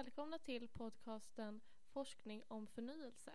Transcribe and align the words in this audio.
Välkomna 0.00 0.38
till 0.38 0.68
podcasten 0.68 1.60
Forskning 1.92 2.42
om 2.48 2.66
förnyelse. 2.66 3.32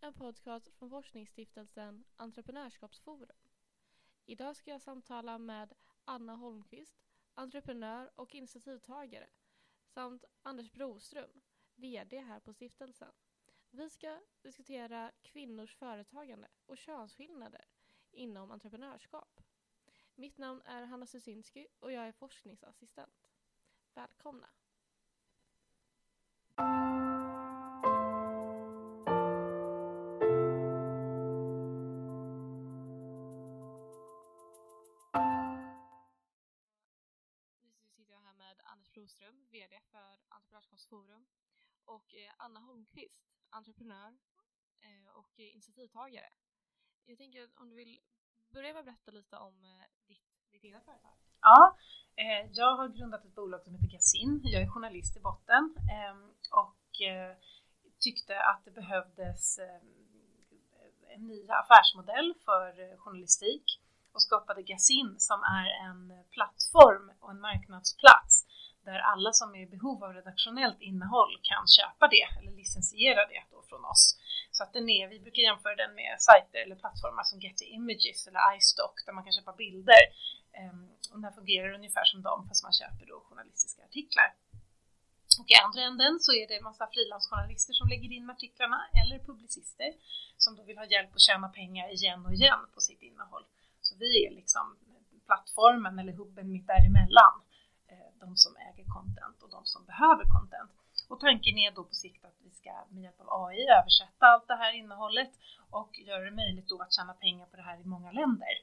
En 0.00 0.12
podcast 0.14 0.68
från 0.78 0.90
forskningsstiftelsen 0.90 2.04
Entreprenörskapsforum. 2.16 3.36
Idag 4.26 4.56
ska 4.56 4.70
jag 4.70 4.82
samtala 4.82 5.38
med 5.38 5.74
Anna 6.04 6.34
Holmqvist, 6.34 6.96
entreprenör 7.34 8.10
och 8.14 8.34
initiativtagare, 8.34 9.26
samt 9.86 10.24
Anders 10.42 10.72
Broström, 10.72 11.40
VD 11.74 12.18
här 12.18 12.40
på 12.40 12.52
stiftelsen. 12.52 13.12
Vi 13.70 13.90
ska 13.90 14.20
diskutera 14.42 15.12
kvinnors 15.22 15.76
företagande 15.76 16.48
och 16.66 16.78
könsskillnader 16.78 17.64
inom 18.10 18.50
entreprenörskap. 18.50 19.40
Mitt 20.14 20.38
namn 20.38 20.62
är 20.64 20.82
Hanna 20.82 21.06
Susinski 21.06 21.66
och 21.80 21.92
jag 21.92 22.08
är 22.08 22.12
forskningsassistent. 22.12 23.30
Välkomna! 23.94 24.48
Broström, 39.06 39.46
VD 39.50 39.80
för 39.92 40.18
Entreprenörskapsforum 40.28 41.26
och 41.84 42.14
eh, 42.14 42.32
Anna 42.36 42.60
Holmqvist, 42.60 43.22
entreprenör 43.50 44.12
eh, 44.80 45.16
och 45.20 45.40
eh, 45.40 45.52
initiativtagare. 45.54 46.30
Jag 47.04 47.18
tänker 47.18 47.44
att 47.44 47.56
om 47.56 47.68
du 47.70 47.76
vill 47.76 48.00
börja 48.54 48.72
med 48.72 48.80
att 48.80 48.86
berätta 48.86 49.10
lite 49.10 49.36
om 49.36 49.54
ditt, 50.06 50.24
ditt 50.52 50.64
egna 50.64 50.80
företag. 50.80 51.16
Ja, 51.40 51.76
jag 52.50 52.76
har 52.76 52.88
grundat 52.88 53.24
ett 53.24 53.34
bolag 53.34 53.62
som 53.62 53.74
heter 53.74 53.88
Gasin. 53.88 54.40
Jag 54.44 54.62
är 54.62 54.68
journalist 54.68 55.16
i 55.16 55.20
botten 55.20 55.74
ehm, 55.92 56.30
och 56.50 56.82
tyckte 57.98 58.40
att 58.40 58.64
det 58.64 58.70
behövdes 58.70 59.58
en 61.14 61.26
ny 61.26 61.48
affärsmodell 61.48 62.34
för 62.44 62.96
journalistik 62.96 63.64
och 64.16 64.22
skapade 64.22 64.62
Gasin 64.62 65.16
som 65.18 65.40
är 65.42 65.66
en 65.86 66.24
plattform 66.30 67.12
och 67.20 67.30
en 67.30 67.40
marknadsplats 67.40 68.25
där 68.88 68.98
alla 69.12 69.32
som 69.32 69.48
är 69.54 69.62
i 69.66 69.72
behov 69.76 70.04
av 70.04 70.10
redaktionellt 70.14 70.80
innehåll 70.90 71.32
kan 71.50 71.64
köpa 71.76 72.04
det 72.14 72.26
eller 72.38 72.52
licensiera 72.62 73.22
det 73.32 73.42
då 73.52 73.58
från 73.68 73.84
oss. 73.92 74.04
Så 74.56 74.60
att 74.64 74.72
den 74.72 74.88
är, 74.88 75.08
vi 75.08 75.18
brukar 75.20 75.42
jämföra 75.42 75.76
den 75.82 75.94
med 75.94 76.12
sajter 76.28 76.60
eller 76.64 76.76
plattformar 76.82 77.24
som 77.30 77.40
Getty 77.40 77.64
Images 77.64 78.26
eller 78.26 78.40
iStock 78.56 78.96
där 79.06 79.12
man 79.12 79.24
kan 79.24 79.32
köpa 79.32 79.52
bilder. 79.52 80.02
Ehm, 80.58 80.88
och 81.12 81.20
den 81.20 81.32
fungerar 81.38 81.70
ungefär 81.78 82.04
som 82.04 82.22
dem 82.22 82.40
fast 82.48 82.62
man 82.68 82.72
köper 82.80 83.04
då 83.06 83.16
journalistiska 83.28 83.82
artiklar. 83.88 84.28
Och 85.40 85.48
i 85.50 85.54
andra 85.64 85.80
änden 85.88 86.14
så 86.20 86.30
är 86.40 86.48
det 86.48 86.56
en 86.56 86.68
massa 86.70 86.86
frilansjournalister 86.94 87.72
som 87.72 87.88
lägger 87.88 88.10
in 88.16 88.30
artiklarna 88.30 88.80
eller 89.00 89.18
publicister 89.28 89.90
som 90.36 90.56
då 90.56 90.62
vill 90.62 90.78
ha 90.78 90.86
hjälp 90.86 91.14
att 91.14 91.26
tjäna 91.28 91.48
pengar 91.48 91.86
igen 91.96 92.26
och 92.26 92.34
igen 92.34 92.62
på 92.74 92.80
sitt 92.80 93.02
innehåll. 93.02 93.44
Så 93.80 93.94
vi 94.02 94.26
är 94.26 94.30
liksom 94.40 94.76
plattformen 95.26 95.98
eller 95.98 96.12
hubben 96.12 96.52
mitt 96.52 96.66
däremellan 96.66 97.34
de 98.26 98.36
som 98.44 98.52
äger 98.68 98.86
content 98.96 99.38
och 99.42 99.50
de 99.56 99.60
som 99.64 99.82
behöver 99.90 100.24
content. 100.36 100.70
Och 101.10 101.20
tanken 101.20 101.58
är 101.58 101.70
då 101.70 101.84
på 101.84 101.94
sikt 101.94 102.24
att 102.24 102.38
vi 102.44 102.50
ska 102.50 102.72
med 102.94 103.02
hjälp 103.02 103.20
av 103.20 103.28
AI 103.44 103.60
översätta 103.78 104.24
allt 104.26 104.48
det 104.48 104.60
här 104.62 104.72
innehållet 104.80 105.32
och 105.78 105.90
göra 106.08 106.22
det 106.28 106.36
möjligt 106.42 106.68
då 106.68 106.76
att 106.82 106.92
tjäna 106.96 107.14
pengar 107.14 107.46
på 107.46 107.56
det 107.56 107.66
här 107.70 107.78
i 107.80 107.84
många 107.94 108.10
länder. 108.20 108.54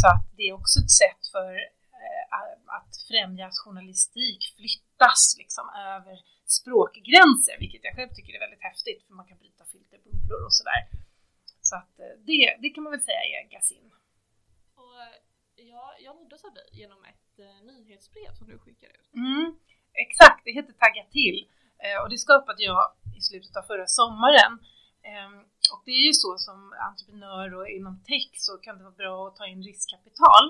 Så 0.00 0.06
att 0.14 0.26
det 0.36 0.44
är 0.48 0.52
också 0.60 0.76
ett 0.80 0.94
sätt 1.02 1.22
för 1.34 1.52
eh, 2.02 2.24
att 2.78 2.92
främja 3.08 3.46
att 3.46 3.58
journalistik 3.64 4.40
flyttas 4.56 5.22
liksom 5.40 5.66
över 5.94 6.16
språkgränser, 6.58 7.56
vilket 7.62 7.84
jag 7.84 7.94
själv 7.96 8.12
tycker 8.12 8.34
är 8.34 8.46
väldigt 8.46 8.68
häftigt 8.70 9.00
för 9.06 9.14
man 9.14 9.26
kan 9.30 9.38
bryta 9.38 9.64
filterbubblor 9.72 10.40
och 10.46 10.54
sådär. 10.60 10.82
Så 11.68 11.76
att 11.76 11.94
eh, 12.04 12.14
det, 12.28 12.56
det 12.62 12.70
kan 12.74 12.82
man 12.84 12.90
väl 12.90 13.08
säga 13.10 13.22
är 13.30 13.48
Gazin. 13.54 13.90
Jag, 15.60 15.90
jag 16.00 16.16
nåddes 16.16 16.44
av 16.44 16.54
dig 16.54 16.68
genom 16.72 17.04
ett 17.04 17.38
eh, 17.38 17.66
nyhetsbrev 17.66 18.32
som 18.34 18.46
du 18.48 18.58
skickade 18.58 18.92
ut. 18.92 19.14
Mm, 19.14 19.58
exakt, 19.92 20.44
det 20.44 20.52
heter 20.52 20.72
Tagga 20.72 21.04
till 21.10 21.48
eh, 21.84 22.02
och 22.02 22.10
det 22.10 22.18
skapade 22.18 22.62
jag 22.62 22.82
i 23.18 23.20
slutet 23.20 23.56
av 23.56 23.62
förra 23.62 23.86
sommaren. 23.86 24.52
Eh, 25.08 25.30
och 25.72 25.82
det 25.84 25.90
är 25.90 26.06
ju 26.10 26.12
så 26.12 26.38
som 26.38 26.72
entreprenör 26.88 27.54
och 27.54 27.68
inom 27.68 28.02
tech 28.10 28.30
så 28.34 28.52
kan 28.58 28.78
det 28.78 28.84
vara 28.84 29.00
bra 29.02 29.28
att 29.28 29.36
ta 29.36 29.46
in 29.46 29.62
riskkapital 29.62 30.44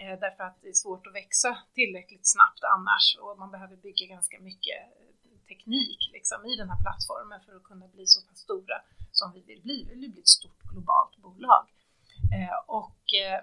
eh, 0.00 0.14
därför 0.24 0.42
att 0.44 0.58
det 0.62 0.68
är 0.68 0.80
svårt 0.84 1.06
att 1.06 1.14
växa 1.14 1.58
tillräckligt 1.74 2.26
snabbt 2.34 2.62
annars 2.74 3.06
och 3.20 3.38
man 3.38 3.50
behöver 3.50 3.76
bygga 3.76 4.06
ganska 4.06 4.36
mycket 4.40 4.80
eh, 5.24 5.38
teknik 5.50 6.00
liksom, 6.12 6.38
i 6.50 6.56
den 6.56 6.68
här 6.70 6.80
plattformen 6.84 7.40
för 7.44 7.52
att 7.56 7.68
kunna 7.70 7.88
bli 7.88 8.06
så 8.06 8.20
pass 8.28 8.38
stora 8.38 8.78
som 9.12 9.32
vi 9.32 9.40
vill 9.50 9.62
bli. 9.62 9.78
Vi 9.88 9.94
vill 10.00 10.10
bli 10.10 10.20
ett 10.20 10.36
stort 10.40 10.62
globalt 10.72 11.16
bolag. 11.16 11.64
Eh, 12.36 12.58
och 12.66 13.02
eh, 13.24 13.40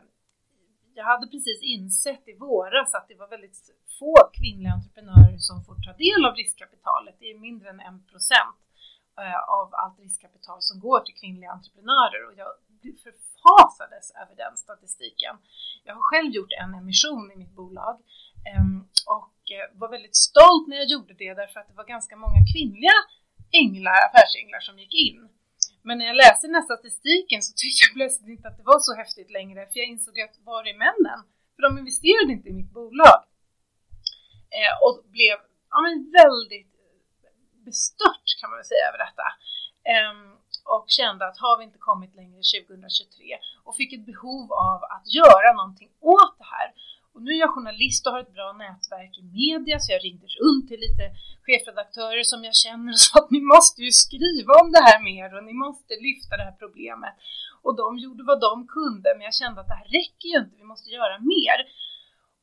jag 0.95 1.05
hade 1.05 1.27
precis 1.27 1.61
insett 1.61 2.27
i 2.27 2.33
våras 2.33 2.93
att 2.93 3.07
det 3.07 3.15
var 3.15 3.27
väldigt 3.27 3.57
få 3.99 4.15
kvinnliga 4.33 4.73
entreprenörer 4.73 5.37
som 5.37 5.63
får 5.65 5.75
ta 5.75 5.93
del 6.05 6.25
av 6.25 6.33
riskkapitalet. 6.35 7.15
Det 7.19 7.31
är 7.31 7.37
mindre 7.39 7.69
än 7.69 7.79
en 7.79 8.05
procent 8.11 8.59
eh, 9.21 9.39
av 9.59 9.67
allt 9.81 9.99
riskkapital 9.99 10.57
som 10.61 10.79
går 10.79 10.99
till 10.99 11.15
kvinnliga 11.21 11.51
entreprenörer 11.51 12.21
och 12.27 12.35
jag 12.41 12.51
förfasades 13.05 14.05
över 14.21 14.35
den 14.35 14.57
statistiken. 14.57 15.35
Jag 15.83 15.93
har 15.95 16.01
själv 16.01 16.31
gjort 16.31 16.53
en 16.63 16.73
emission 16.75 17.31
i 17.31 17.35
mitt 17.35 17.55
bolag 17.55 17.95
ehm, 18.49 18.87
och 19.19 19.39
eh, 19.57 19.79
var 19.79 19.89
väldigt 19.89 20.15
stolt 20.15 20.67
när 20.67 20.77
jag 20.77 20.87
gjorde 20.87 21.13
det 21.13 21.33
därför 21.33 21.59
att 21.59 21.67
det 21.67 21.73
var 21.73 21.87
ganska 21.95 22.15
många 22.15 22.39
kvinnliga 22.53 22.97
änglar, 23.51 23.99
affärsänglar 24.07 24.59
som 24.59 24.79
gick 24.79 24.93
in. 24.93 25.29
Men 25.87 25.97
när 25.97 26.05
jag 26.05 26.15
läste 26.15 26.47
den 26.47 26.55
här 26.55 26.67
statistiken 26.71 27.41
så 27.41 27.51
tyckte 27.61 27.81
jag 27.85 27.93
plötsligt 27.99 28.33
inte 28.35 28.47
att 28.47 28.57
det 28.59 28.69
var 28.73 28.79
så 28.79 28.93
häftigt 29.01 29.31
längre 29.37 29.59
för 29.69 29.75
jag 29.79 29.87
insåg 29.93 30.15
att 30.21 30.35
var 30.49 30.63
är 30.71 30.77
männen? 30.85 31.19
För 31.55 31.61
de 31.65 31.69
investerade 31.81 32.31
inte 32.33 32.49
i 32.49 32.53
mitt 32.59 32.73
bolag. 32.79 33.19
Eh, 34.57 34.73
och 34.85 34.95
blev 35.15 35.37
ja, 35.73 35.77
men 35.85 35.93
väldigt 36.21 36.73
eh, 37.25 37.33
bestört 37.67 38.27
kan 38.39 38.49
man 38.49 38.57
väl 38.59 38.71
säga 38.73 38.85
över 38.89 39.01
detta. 39.07 39.27
Eh, 39.93 40.13
och 40.75 40.85
kände 40.99 41.21
att 41.27 41.37
har 41.45 41.57
vi 41.57 41.63
inte 41.63 41.85
kommit 41.89 42.13
längre 42.15 42.41
2023 42.67 43.37
och 43.65 43.75
fick 43.75 43.91
ett 43.93 44.05
behov 44.11 44.45
av 44.53 44.79
att 44.95 45.05
göra 45.19 45.49
någonting 45.59 45.91
åt 46.17 46.35
det 46.41 46.49
här. 46.55 46.67
Och 47.13 47.21
nu 47.23 47.31
är 47.31 47.39
jag 47.45 47.53
journalist 47.55 48.07
och 48.07 48.13
har 48.13 48.19
ett 48.19 48.37
bra 48.39 48.49
nätverk 48.63 49.13
i 49.21 49.23
media 49.41 49.79
så 49.79 49.91
jag 49.91 50.03
ringde 50.07 50.27
runt 50.41 50.67
till 50.69 50.81
lite 50.87 51.05
chefredaktörer 51.45 52.23
som 52.23 52.43
jag 52.49 52.55
känner 52.65 52.91
och 52.93 53.03
sa 53.05 53.19
att 53.19 53.31
ni 53.31 53.41
måste 53.53 53.79
ju 53.87 53.91
skriva 54.05 54.51
om 54.61 54.67
det 54.75 54.83
här 54.89 54.99
mer 55.09 55.27
och 55.35 55.43
ni 55.49 55.53
måste 55.65 55.93
lyfta 56.07 56.37
det 56.37 56.47
här 56.49 56.57
problemet. 56.63 57.15
Och 57.65 57.75
de 57.81 57.87
gjorde 58.03 58.23
vad 58.31 58.39
de 58.47 58.67
kunde 58.77 59.09
men 59.15 59.25
jag 59.29 59.35
kände 59.41 59.57
att 59.61 59.71
det 59.71 59.81
här 59.81 59.89
räcker 59.97 60.27
ju 60.33 60.37
inte, 60.43 60.55
vi 60.61 60.67
måste 60.73 60.89
göra 60.89 61.15
mer. 61.33 61.57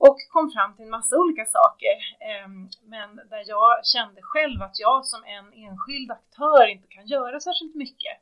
Och 0.07 0.19
kom 0.35 0.47
fram 0.55 0.71
till 0.75 0.85
en 0.89 0.97
massa 0.99 1.15
olika 1.23 1.45
saker. 1.59 1.97
Ehm, 2.29 2.57
men 2.93 3.09
där 3.33 3.45
jag 3.55 3.71
kände 3.95 4.21
själv 4.23 4.59
att 4.63 4.77
jag 4.87 4.99
som 5.13 5.23
en 5.37 5.47
enskild 5.65 6.11
aktör 6.19 6.65
inte 6.75 6.89
kan 6.97 7.07
göra 7.15 7.41
särskilt 7.41 7.75
mycket. 7.85 8.17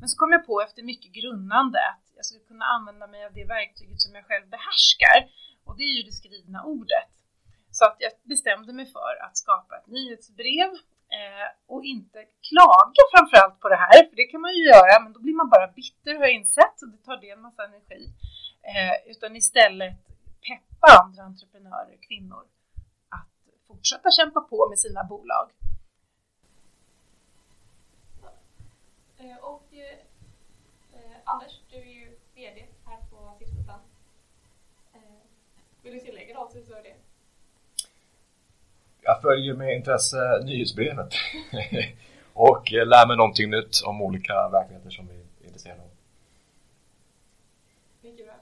Men 0.00 0.08
så 0.08 0.16
kom 0.20 0.32
jag 0.32 0.46
på 0.46 0.54
efter 0.66 0.82
mycket 0.82 1.12
grunnande 1.18 1.78
att 1.92 2.04
jag 2.16 2.24
skulle 2.24 2.44
kunna 2.50 2.64
använda 2.64 3.06
mig 3.06 3.20
av 3.26 3.32
det 3.32 3.44
verktyget 3.56 4.00
som 4.00 4.14
jag 4.14 4.24
själv 4.24 4.46
behärskar 4.56 5.18
och 5.66 5.76
det 5.76 5.82
är 5.82 5.96
ju 5.98 6.02
det 6.02 6.12
skrivna 6.12 6.64
ordet. 6.64 7.12
Så 7.70 7.84
att 7.84 7.96
jag 7.98 8.12
bestämde 8.22 8.72
mig 8.72 8.86
för 8.86 9.12
att 9.24 9.36
skapa 9.36 9.76
ett 9.76 9.86
nyhetsbrev 9.86 10.70
eh, 11.18 11.48
och 11.66 11.84
inte 11.84 12.18
klaga 12.48 13.02
framförallt 13.14 13.60
på 13.60 13.68
det 13.68 13.76
här, 13.76 14.08
för 14.08 14.16
det 14.16 14.24
kan 14.24 14.40
man 14.40 14.54
ju 14.54 14.64
göra, 14.74 15.02
men 15.02 15.12
då 15.12 15.20
blir 15.20 15.34
man 15.34 15.50
bara 15.50 15.68
bitter 15.68 16.14
har 16.14 16.20
jag 16.20 16.34
insett 16.34 16.82
och 16.82 16.88
det 16.88 17.02
tar 17.04 17.16
det 17.16 17.30
en 17.30 17.40
massa 17.40 17.64
energi. 17.64 18.02
Eh, 18.62 19.10
utan 19.10 19.36
istället 19.36 19.96
peppa 20.46 20.88
andra 21.02 21.22
entreprenörer, 21.22 21.96
kvinnor, 22.08 22.44
att 23.08 23.36
fortsätta 23.66 24.10
kämpa 24.10 24.40
på 24.40 24.68
med 24.68 24.78
sina 24.78 25.04
bolag. 25.04 25.50
Eh, 29.18 29.36
och 29.36 29.66
eh, 29.72 29.98
eh, 30.92 31.16
Anders, 31.24 31.60
du 31.70 31.76
är 31.76 31.84
ju 31.84 32.18
VD 32.34 32.66
här 32.86 33.00
på 33.10 33.32
stiftelsen. 33.36 33.80
Vill 35.86 35.94
du 35.94 36.00
tillägga 36.00 36.34
något 36.34 36.56
utöver 36.56 36.82
det? 36.82 36.94
Jag 39.00 39.22
följer 39.22 39.54
med 39.54 39.76
intresse 39.76 40.42
nyhetsbrevet 40.44 41.14
och 42.32 42.72
lär 42.72 43.06
mig 43.06 43.16
någonting 43.16 43.50
nytt 43.50 43.82
om 43.84 44.02
olika 44.02 44.48
verkligheter 44.48 44.90
som 44.90 45.06
vi 45.06 45.14
är 45.14 45.46
intresserade 45.46 45.82
av. 45.82 45.88
Mycket 48.00 48.26
bra. 48.26 48.34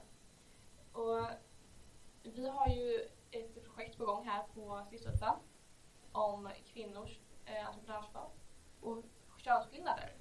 Och 1.01 1.27
vi 2.23 2.49
har 2.49 2.67
ju 2.67 3.07
ett 3.31 3.65
projekt 3.65 3.97
på 3.97 4.05
gång 4.05 4.27
här 4.27 4.43
på 4.53 4.85
stiftelsen 4.87 5.33
om 6.11 6.49
kvinnors 6.73 7.19
eh, 7.45 7.67
entreprenörskap 7.67 8.33
och 8.81 9.03
könsskillnader. 9.37 10.13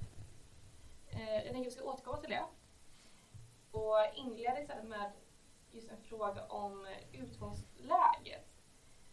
Eh, 1.08 1.34
jag 1.34 1.44
tänker 1.44 1.60
att 1.60 1.66
vi 1.66 1.70
ska 1.70 1.84
återkomma 1.84 2.16
till 2.16 2.30
det 2.30 2.44
och 3.70 3.96
inleda 4.14 4.60
istället 4.60 4.84
med 4.84 5.10
just 5.74 5.90
en 5.90 6.02
fråga 6.02 6.44
om 6.44 6.86
eh, 6.86 7.20
utgångsläget. 7.20 8.46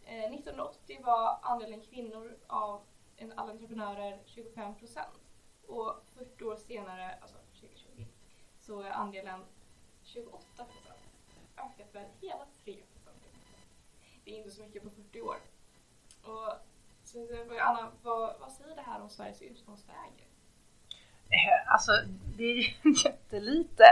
Eh, 0.04 0.32
1980 0.32 1.00
var 1.02 1.38
andelen 1.42 1.80
kvinnor 1.80 2.36
av 2.46 2.82
alla 3.36 3.52
entreprenörer 3.52 4.18
25 4.26 4.74
procent. 4.74 5.20
Och 5.66 6.04
40 6.14 6.44
år 6.44 6.56
senare, 6.56 7.18
alltså 7.20 7.36
2020, 7.60 8.06
så 8.60 8.80
är 8.80 8.90
andelen 8.90 9.40
28 10.02 10.64
procent. 10.64 10.98
Ökat 11.56 11.94
med 11.94 12.10
hela 12.20 12.46
3 12.64 12.74
procent. 12.74 13.16
Det 14.24 14.30
är 14.30 14.36
inte 14.36 14.50
så 14.50 14.62
mycket 14.62 14.82
på 14.82 14.90
40 14.90 15.20
år. 15.20 15.36
Och 16.22 16.52
så 17.04 17.18
Anna, 17.60 17.92
vad, 18.02 18.40
vad 18.40 18.52
säger 18.52 18.76
det 18.76 18.82
här 18.82 19.00
om 19.00 19.10
Sveriges 19.10 19.42
utgångsläge? 19.42 20.24
Eh, 21.28 21.72
alltså, 21.72 21.92
det 22.36 22.44
är 22.44 22.76
jättelite. 23.04 23.84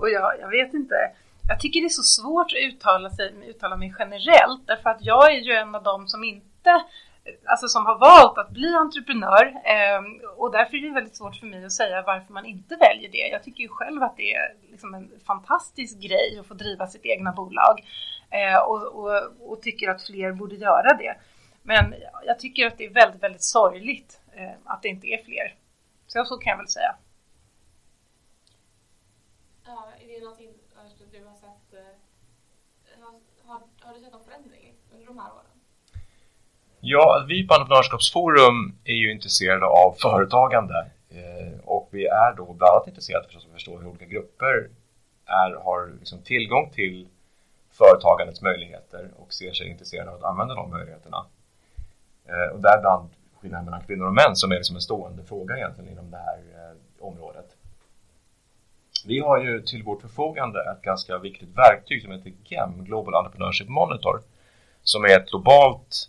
Och 0.00 0.10
jag, 0.10 0.40
jag 0.40 0.50
vet 0.50 0.74
inte. 0.74 1.16
Jag 1.48 1.60
tycker 1.60 1.80
det 1.80 1.86
är 1.86 1.88
så 1.88 2.02
svårt 2.02 2.52
att 2.52 2.72
uttala, 2.72 3.10
sig, 3.10 3.34
uttala 3.46 3.76
mig 3.76 3.94
generellt 3.98 4.66
därför 4.66 4.90
att 4.90 5.04
jag 5.04 5.32
är 5.32 5.40
ju 5.40 5.52
en 5.52 5.74
av 5.74 5.82
dem 5.82 6.08
som 6.08 6.24
inte 6.24 6.84
alltså 7.44 7.68
som 7.68 7.86
har 7.86 7.98
valt 7.98 8.38
att 8.38 8.50
bli 8.50 8.74
entreprenör 8.74 9.44
eh, 9.64 10.30
och 10.36 10.52
därför 10.52 10.76
är 10.76 10.82
det 10.82 10.94
väldigt 10.94 11.16
svårt 11.16 11.36
för 11.36 11.46
mig 11.46 11.64
att 11.64 11.72
säga 11.72 12.02
varför 12.02 12.32
man 12.32 12.46
inte 12.46 12.76
väljer 12.76 13.10
det. 13.10 13.28
Jag 13.32 13.42
tycker 13.42 13.62
ju 13.62 13.68
själv 13.68 14.02
att 14.02 14.16
det 14.16 14.34
är 14.34 14.56
liksom 14.70 14.94
en 14.94 15.10
fantastisk 15.26 15.98
grej 15.98 16.38
att 16.40 16.46
få 16.46 16.54
driva 16.54 16.86
sitt 16.86 17.04
egna 17.04 17.32
bolag 17.32 17.84
eh, 18.30 18.58
och, 18.58 18.86
och, 18.86 19.22
och, 19.40 19.62
tycker 19.62 19.90
att 19.90 20.02
fler 20.02 20.32
borde 20.32 20.54
göra 20.54 20.96
det. 20.96 21.16
Men 21.62 21.94
jag 22.26 22.38
tycker 22.38 22.66
att 22.66 22.78
det 22.78 22.84
är 22.84 22.90
väldigt, 22.90 23.22
väldigt 23.22 23.44
sorgligt 23.44 24.20
eh, 24.32 24.52
att 24.64 24.82
det 24.82 24.88
inte 24.88 25.06
är 25.06 25.24
fler. 25.24 25.54
Så, 26.06 26.24
så 26.24 26.36
kan 26.36 26.50
jag 26.50 26.58
väl 26.58 26.68
säga. 26.68 26.96
Ja, 29.66 29.92
är 30.00 30.08
det 30.08 30.24
någonting 30.24 30.50
du 31.14 31.24
har 31.24 31.34
sett? 31.34 31.74
Eh, 31.74 33.00
har, 33.46 33.60
har 33.80 33.94
du 33.94 34.00
sett 34.00 34.12
någon 34.12 34.24
förändring 34.24 34.74
under 34.92 35.06
de 35.06 35.18
här 35.18 35.30
åren? 35.32 35.44
Ja, 36.80 37.24
vi 37.28 37.46
på 37.46 37.54
Entreprenörskapsforum 37.54 38.78
är 38.84 38.94
ju 38.94 39.12
intresserade 39.12 39.66
av 39.66 39.94
företagande 39.98 40.90
eh, 41.10 41.58
och 41.64 41.88
vi 41.90 42.06
är 42.06 42.36
då 42.36 42.44
bland 42.44 42.70
annat 42.74 42.88
intresserade 42.88 43.28
för 43.28 43.36
att 43.36 43.44
förstå 43.44 43.78
hur 43.78 43.86
olika 43.86 44.04
grupper 44.04 44.68
är, 45.26 45.64
har 45.64 45.92
liksom 45.98 46.22
tillgång 46.22 46.70
till 46.70 47.08
företagandets 47.70 48.42
möjligheter 48.42 49.10
och 49.16 49.32
ser 49.32 49.52
sig 49.52 49.68
intresserade 49.68 50.10
av 50.10 50.16
att 50.16 50.24
använda 50.24 50.54
de 50.54 50.70
möjligheterna. 50.70 51.26
Eh, 52.26 52.54
och 52.54 52.60
däribland 52.60 53.08
skillnaden 53.40 53.64
mellan 53.64 53.84
kvinnor 53.86 54.06
och 54.06 54.14
män 54.14 54.36
som 54.36 54.52
är 54.52 54.56
liksom 54.56 54.76
en 54.76 54.82
stående 54.82 55.24
fråga 55.24 55.56
egentligen 55.56 55.90
inom 55.92 56.10
det 56.10 56.16
här 56.16 56.38
eh, 56.38 57.06
området. 57.06 57.56
Vi 59.06 59.18
har 59.18 59.42
ju 59.42 59.62
till 59.62 59.82
vårt 59.82 60.00
förfogande 60.00 60.58
ett 60.72 60.82
ganska 60.82 61.18
viktigt 61.18 61.56
verktyg 61.56 62.02
som 62.02 62.12
heter 62.12 62.32
GEM, 62.44 62.84
Global 62.84 63.14
Entrepreneurship 63.14 63.68
Monitor, 63.68 64.20
som 64.82 65.04
är 65.04 65.18
ett 65.18 65.30
globalt, 65.30 66.08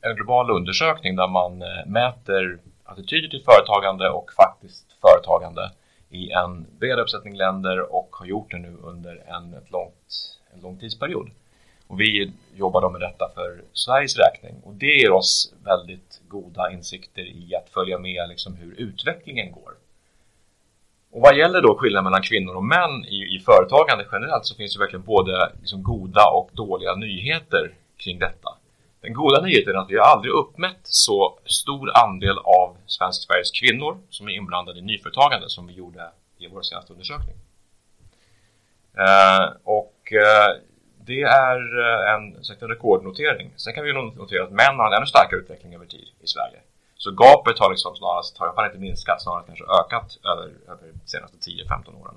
en 0.00 0.16
global 0.16 0.50
undersökning 0.50 1.16
där 1.16 1.28
man 1.28 1.62
eh, 1.62 1.86
mäter 1.86 2.58
attityder 2.84 3.28
till 3.28 3.44
företagande 3.44 4.10
och 4.10 4.32
faktiskt 4.32 4.86
företagande 5.00 5.70
i 6.10 6.30
en 6.30 6.66
bred 6.78 6.98
uppsättning 6.98 7.36
länder 7.36 7.94
och 7.94 8.08
har 8.12 8.26
gjort 8.26 8.50
det 8.50 8.58
nu 8.58 8.76
under 8.82 9.22
en, 9.26 9.54
ett 9.54 9.70
långt, 9.70 10.38
en 10.54 10.60
lång 10.60 10.78
tidsperiod. 10.78 11.30
Och 11.86 12.00
vi 12.00 12.32
jobbar 12.54 12.80
då 12.80 12.90
med 12.90 13.00
detta 13.00 13.30
för 13.34 13.62
Sveriges 13.72 14.18
räkning 14.18 14.54
och 14.64 14.74
det 14.74 14.86
ger 14.86 15.12
oss 15.12 15.54
väldigt 15.64 16.20
goda 16.28 16.70
insikter 16.70 17.22
i 17.22 17.54
att 17.56 17.68
följa 17.68 17.98
med 17.98 18.28
liksom 18.28 18.56
hur 18.56 18.74
utvecklingen 18.80 19.52
går. 19.52 19.74
Och 21.14 21.20
vad 21.20 21.36
gäller 21.36 21.62
då 21.62 21.76
skillnaden 21.78 22.04
mellan 22.04 22.22
kvinnor 22.22 22.54
och 22.54 22.64
män 22.64 23.04
i, 23.04 23.36
i 23.36 23.42
företagande 23.46 24.06
generellt 24.12 24.46
så 24.46 24.54
finns 24.54 24.74
det 24.74 24.80
verkligen 24.80 25.04
både 25.04 25.52
liksom 25.60 25.82
goda 25.82 26.24
och 26.26 26.50
dåliga 26.52 26.94
nyheter 26.94 27.74
kring 27.96 28.18
detta. 28.18 28.50
Den 29.00 29.12
goda 29.12 29.40
nyheten 29.40 29.74
är 29.74 29.78
att 29.78 29.90
vi 29.90 29.96
har 29.96 30.04
aldrig 30.04 30.32
uppmätt 30.32 30.80
så 30.82 31.38
stor 31.44 31.90
andel 32.04 32.38
av 32.38 32.76
svensk 32.86 33.22
Sveriges 33.22 33.50
kvinnor 33.50 33.98
som 34.10 34.28
är 34.28 34.32
inblandade 34.32 34.78
i 34.78 34.82
nyföretagande 34.82 35.48
som 35.48 35.66
vi 35.66 35.72
gjorde 35.72 36.10
i 36.38 36.46
vår 36.48 36.62
senaste 36.62 36.92
undersökning. 36.92 37.36
Eh, 38.98 39.46
och 39.64 40.12
eh, 40.12 40.50
det 41.06 41.22
är 41.22 41.58
eh, 41.84 42.14
en, 42.14 42.44
sagt, 42.44 42.62
en 42.62 42.68
rekordnotering. 42.68 43.50
Sen 43.56 43.74
kan 43.74 43.84
vi 43.84 43.92
notera 43.92 44.44
att 44.44 44.50
män 44.50 44.76
har 44.76 44.86
en 44.86 44.92
ännu 44.92 45.06
starkare 45.06 45.40
utveckling 45.40 45.74
över 45.74 45.86
tid 45.86 46.08
i 46.20 46.26
Sverige. 46.26 46.60
Så 47.04 47.10
gapet 47.10 47.58
har 47.58 47.70
liksom 47.70 47.96
snarast, 47.96 48.38
har 48.38 48.66
inte 48.66 48.78
minskat, 48.78 49.22
snarare 49.22 49.44
kanske 49.46 49.64
ökat 49.64 50.18
över, 50.32 50.46
över 50.72 50.84
de 50.92 51.08
senaste 51.08 51.36
10-15 51.36 52.00
åren. 52.02 52.16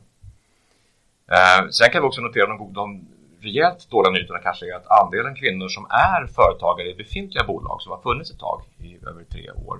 Eh, 1.35 1.69
sen 1.69 1.89
kan 1.89 2.01
vi 2.01 2.07
också 2.07 2.21
notera 2.21 2.47
de, 2.47 2.73
de 2.73 3.07
rejält 3.41 3.89
dåliga 3.89 4.11
nyheterna 4.11 4.39
kanske 4.39 4.65
är 4.71 4.75
att 4.75 4.91
andelen 5.01 5.35
kvinnor 5.35 5.67
som 5.67 5.85
är 5.89 6.27
företagare 6.27 6.87
i 6.89 6.95
befintliga 6.95 7.43
bolag 7.43 7.81
som 7.81 7.91
har 7.91 8.01
funnits 8.01 8.31
ett 8.31 8.39
tag 8.39 8.61
i 8.77 8.97
över 9.07 9.23
tre 9.23 9.51
år 9.51 9.79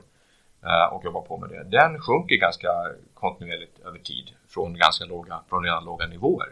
eh, 0.63 0.94
och 0.94 1.06
jobbar 1.06 1.21
på 1.21 1.38
med 1.38 1.50
det, 1.50 1.63
den 1.63 2.00
sjunker 2.00 2.36
ganska 2.36 2.69
kontinuerligt 3.13 3.80
över 3.86 4.00
tid 4.00 4.27
från 4.48 4.77
ganska 4.77 5.06
låga, 5.06 5.39
från 5.50 5.63
redan 5.63 5.86
låga 5.86 6.07
nivåer. 6.07 6.50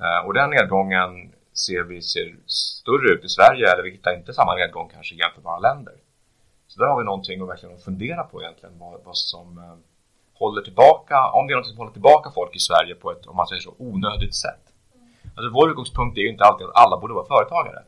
Eh, 0.00 0.26
och 0.26 0.34
den 0.34 0.50
nedgången 0.50 1.32
ser 1.52 1.82
vi 1.82 2.02
ser 2.02 2.36
större 2.46 3.08
ut 3.14 3.24
i 3.24 3.28
Sverige 3.28 3.72
eller 3.72 3.82
vi 3.82 3.90
hittar 3.90 4.14
inte 4.18 4.32
samma 4.32 4.54
nedgång 4.54 4.88
kanske 4.94 5.14
i 5.14 5.18
jämförbara 5.18 5.58
länder. 5.58 5.94
Så 6.66 6.80
där 6.80 6.86
har 6.86 6.98
vi 6.98 7.04
någonting 7.04 7.42
att 7.42 7.48
verkligen 7.48 7.78
fundera 7.78 8.22
på 8.22 8.42
egentligen 8.42 8.78
vad, 8.78 9.00
vad 9.04 9.16
som 9.16 9.58
eh, 9.58 9.74
håller 10.34 10.62
tillbaka, 10.62 11.30
om 11.30 11.46
det 11.46 11.52
är 11.52 11.56
något 11.56 11.66
som 11.66 11.78
håller 11.78 11.92
tillbaka 11.92 12.30
folk 12.30 12.56
i 12.56 12.58
Sverige 12.58 12.94
på 12.94 13.12
ett, 13.12 13.26
om 13.26 13.36
man 13.36 13.46
säger 13.46 13.62
så, 13.62 13.74
onödigt 13.78 14.34
sätt. 14.34 14.64
Alltså 15.36 15.50
vår 15.50 15.70
utgångspunkt 15.70 16.18
är 16.18 16.22
ju 16.22 16.28
inte 16.28 16.44
alltid 16.44 16.66
att 16.66 16.76
alla 16.76 16.96
borde 17.00 17.14
vara 17.14 17.26
företagare. 17.26 17.82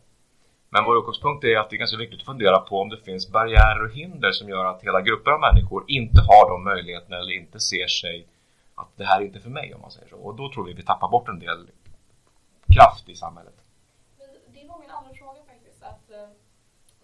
Men 0.70 0.84
vår 0.84 0.98
utgångspunkt 0.98 1.44
är 1.44 1.58
att 1.58 1.70
det 1.70 1.76
är 1.76 1.78
ganska 1.78 1.96
viktigt 1.96 2.20
att 2.20 2.26
fundera 2.26 2.58
på 2.58 2.80
om 2.80 2.88
det 2.88 2.96
finns 2.96 3.32
barriärer 3.32 3.84
och 3.84 3.90
hinder 3.90 4.32
som 4.32 4.48
gör 4.48 4.64
att 4.64 4.82
hela 4.82 5.00
grupper 5.00 5.30
av 5.30 5.40
människor 5.40 5.84
inte 5.86 6.20
har 6.20 6.50
de 6.50 6.64
möjligheterna 6.64 7.16
eller 7.16 7.32
inte 7.32 7.60
ser 7.60 7.86
sig 7.86 8.26
att 8.74 8.88
det 8.96 9.04
här 9.04 9.20
är 9.20 9.24
inte 9.24 9.40
för 9.40 9.50
mig 9.50 9.74
om 9.74 9.80
man 9.80 9.90
säger 9.90 10.08
så. 10.08 10.16
Och 10.16 10.34
då 10.36 10.52
tror 10.52 10.64
vi 10.64 10.72
att 10.72 10.78
vi 10.78 10.82
tappar 10.82 11.08
bort 11.08 11.28
en 11.28 11.38
del 11.38 11.70
kraft 12.74 13.08
i 13.08 13.14
samhället. 13.14 13.54
det 14.54 14.68
var 14.68 14.78
min 14.78 14.90
andra 14.90 15.14
fråga 15.14 15.40
faktiskt. 15.46 15.57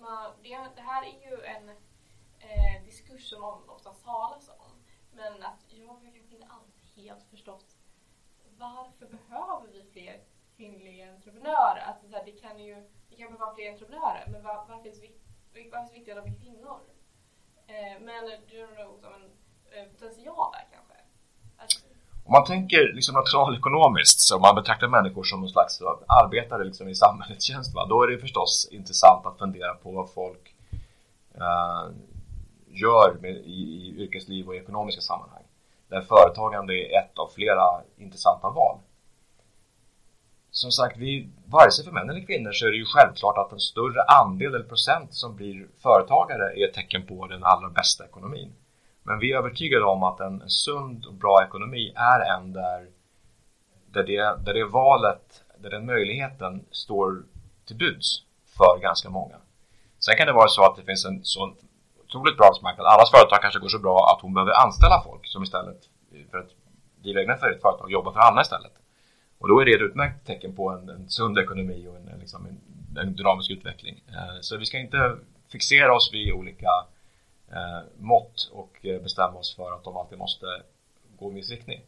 Man, 0.04 0.32
det, 0.42 0.58
det, 0.76 0.82
här 0.82 1.02
är 1.02 1.30
ju 1.30 1.44
en 1.44 1.68
eh, 2.38 2.84
diskurs 2.84 3.30
som 3.30 3.68
oftast 3.68 4.04
talas 4.04 4.48
om. 4.48 4.84
Men 5.12 5.42
att 5.42 5.64
jag 5.68 5.86
har 5.88 6.00
kanske 6.00 6.18
inte 6.18 6.46
alltid 6.46 7.04
helt 7.04 7.22
förstått 7.30 7.76
varför 8.58 9.06
behöver 9.06 9.66
vi 9.72 9.84
fler 9.92 10.20
kvinnliga 10.56 11.10
entreprenörer? 11.12 11.82
Att 11.86 12.10
så 12.10 12.16
här, 12.16 12.24
det 12.24 12.32
kan 12.32 12.58
ju 12.58 12.90
det 13.08 13.16
kan 13.16 13.32
behöva 13.32 13.54
fler 13.54 13.72
entreprenörer, 13.72 14.28
men 14.32 14.42
var, 14.42 14.54
varför, 14.54 14.88
är 14.88 14.92
det, 14.92 15.70
varför 15.70 15.88
är 15.88 15.88
det 15.88 15.98
viktigt 15.98 16.16
att 16.16 16.24
de 16.24 16.30
är 16.30 16.40
kvinnor? 16.40 16.80
Eh, 17.66 18.00
men 18.00 18.30
du 18.48 18.66
har 18.66 18.84
nog 18.84 19.04
en 19.72 19.90
potential 19.90 20.52
där 20.52 20.66
kanske? 20.72 20.94
Om 22.26 22.32
man 22.32 22.44
tänker 22.44 22.92
liksom 22.94 23.14
nationalekonomiskt, 23.14 24.20
så 24.20 24.38
man 24.38 24.54
betraktar 24.54 24.88
människor 24.88 25.24
som 25.24 25.40
någon 25.40 25.48
slags 25.48 25.80
arbetare 26.06 26.64
liksom 26.64 26.88
i 26.88 26.94
samhällets 26.94 27.44
tjänst, 27.44 27.74
va? 27.74 27.86
då 27.86 28.02
är 28.02 28.08
det 28.08 28.18
förstås 28.18 28.68
intressant 28.70 29.26
att 29.26 29.38
fundera 29.38 29.74
på 29.74 29.90
vad 29.90 30.10
folk 30.10 30.54
eh, 31.34 31.84
gör 32.66 33.16
med, 33.20 33.30
i, 33.30 33.60
i 33.76 34.02
yrkesliv 34.02 34.48
och 34.48 34.54
i 34.54 34.58
ekonomiska 34.58 35.00
sammanhang. 35.00 35.42
Där 35.88 36.00
företagande 36.00 36.74
är 36.74 36.98
ett 36.98 37.18
av 37.18 37.28
flera 37.34 37.82
intressanta 37.96 38.50
val. 38.50 38.78
Som 40.50 40.70
sagt, 40.70 40.96
vi, 40.96 41.28
vare 41.46 41.70
sig 41.70 41.84
för 41.84 41.92
män 41.92 42.10
eller 42.10 42.26
kvinnor 42.26 42.52
så 42.52 42.66
är 42.66 42.70
det 42.70 42.76
ju 42.76 42.86
självklart 42.86 43.38
att 43.38 43.52
en 43.52 43.60
större 43.60 44.02
andel 44.02 44.54
eller 44.54 44.64
procent 44.64 45.14
som 45.14 45.36
blir 45.36 45.66
företagare 45.82 46.60
är 46.60 46.68
ett 46.68 46.74
tecken 46.74 47.06
på 47.06 47.26
den 47.26 47.44
allra 47.44 47.68
bästa 47.68 48.04
ekonomin. 48.04 48.52
Men 49.06 49.18
vi 49.18 49.32
är 49.32 49.38
övertygade 49.38 49.84
om 49.84 50.02
att 50.02 50.20
en 50.20 50.50
sund 50.50 51.06
och 51.06 51.14
bra 51.14 51.44
ekonomi 51.44 51.92
är 51.96 52.36
en 52.36 52.52
där, 52.52 52.86
där, 53.86 54.04
det, 54.04 54.44
där 54.44 54.54
det 54.54 54.64
valet, 54.64 55.44
där 55.58 55.70
den 55.70 55.86
möjligheten 55.86 56.64
står 56.70 57.22
till 57.66 57.76
buds 57.76 58.22
för 58.58 58.78
ganska 58.80 59.10
många. 59.10 59.36
Sen 59.98 60.16
kan 60.16 60.26
det 60.26 60.32
vara 60.32 60.48
så 60.48 60.64
att 60.64 60.76
det 60.76 60.82
finns 60.82 61.04
en 61.04 61.24
så 61.24 61.54
otroligt 62.04 62.36
bra 62.36 62.46
arbetsmarknad. 62.46 62.86
Allas 62.86 63.10
företag 63.10 63.38
kanske 63.42 63.60
går 63.60 63.68
så 63.68 63.78
bra 63.78 64.12
att 64.12 64.22
hon 64.22 64.34
behöver 64.34 64.52
anställa 64.52 65.02
folk 65.04 65.26
som 65.26 65.42
istället 65.42 65.80
för 66.30 66.38
att 66.38 66.50
driva 67.02 67.20
egna 67.20 67.36
företag 67.36 67.90
jobbar 67.90 68.12
för 68.12 68.20
andra 68.20 68.42
istället. 68.42 68.72
Och 69.38 69.48
då 69.48 69.60
är 69.60 69.64
det 69.64 69.74
ett 69.74 69.80
utmärkt 69.80 70.26
tecken 70.26 70.56
på 70.56 70.70
en, 70.70 70.88
en 70.88 71.08
sund 71.08 71.38
ekonomi 71.38 71.88
och 71.88 71.96
en, 71.96 72.18
liksom 72.20 72.46
en, 72.46 72.58
en 73.02 73.16
dynamisk 73.16 73.50
utveckling. 73.50 74.02
Eh, 74.08 74.40
så 74.40 74.56
vi 74.56 74.66
ska 74.66 74.78
inte 74.78 75.16
fixera 75.52 75.94
oss 75.94 76.10
vid 76.12 76.32
olika 76.32 76.70
Eh, 77.54 77.82
mått 77.98 78.50
och 78.52 78.86
eh, 78.86 79.02
bestämma 79.02 79.38
oss 79.38 79.56
för 79.56 79.72
att 79.72 79.84
de 79.84 79.96
alltid 79.96 80.18
måste 80.18 80.46
gå 81.18 81.26
i 81.26 81.28
en 81.28 81.34
viss 81.34 81.50
riktning. 81.50 81.80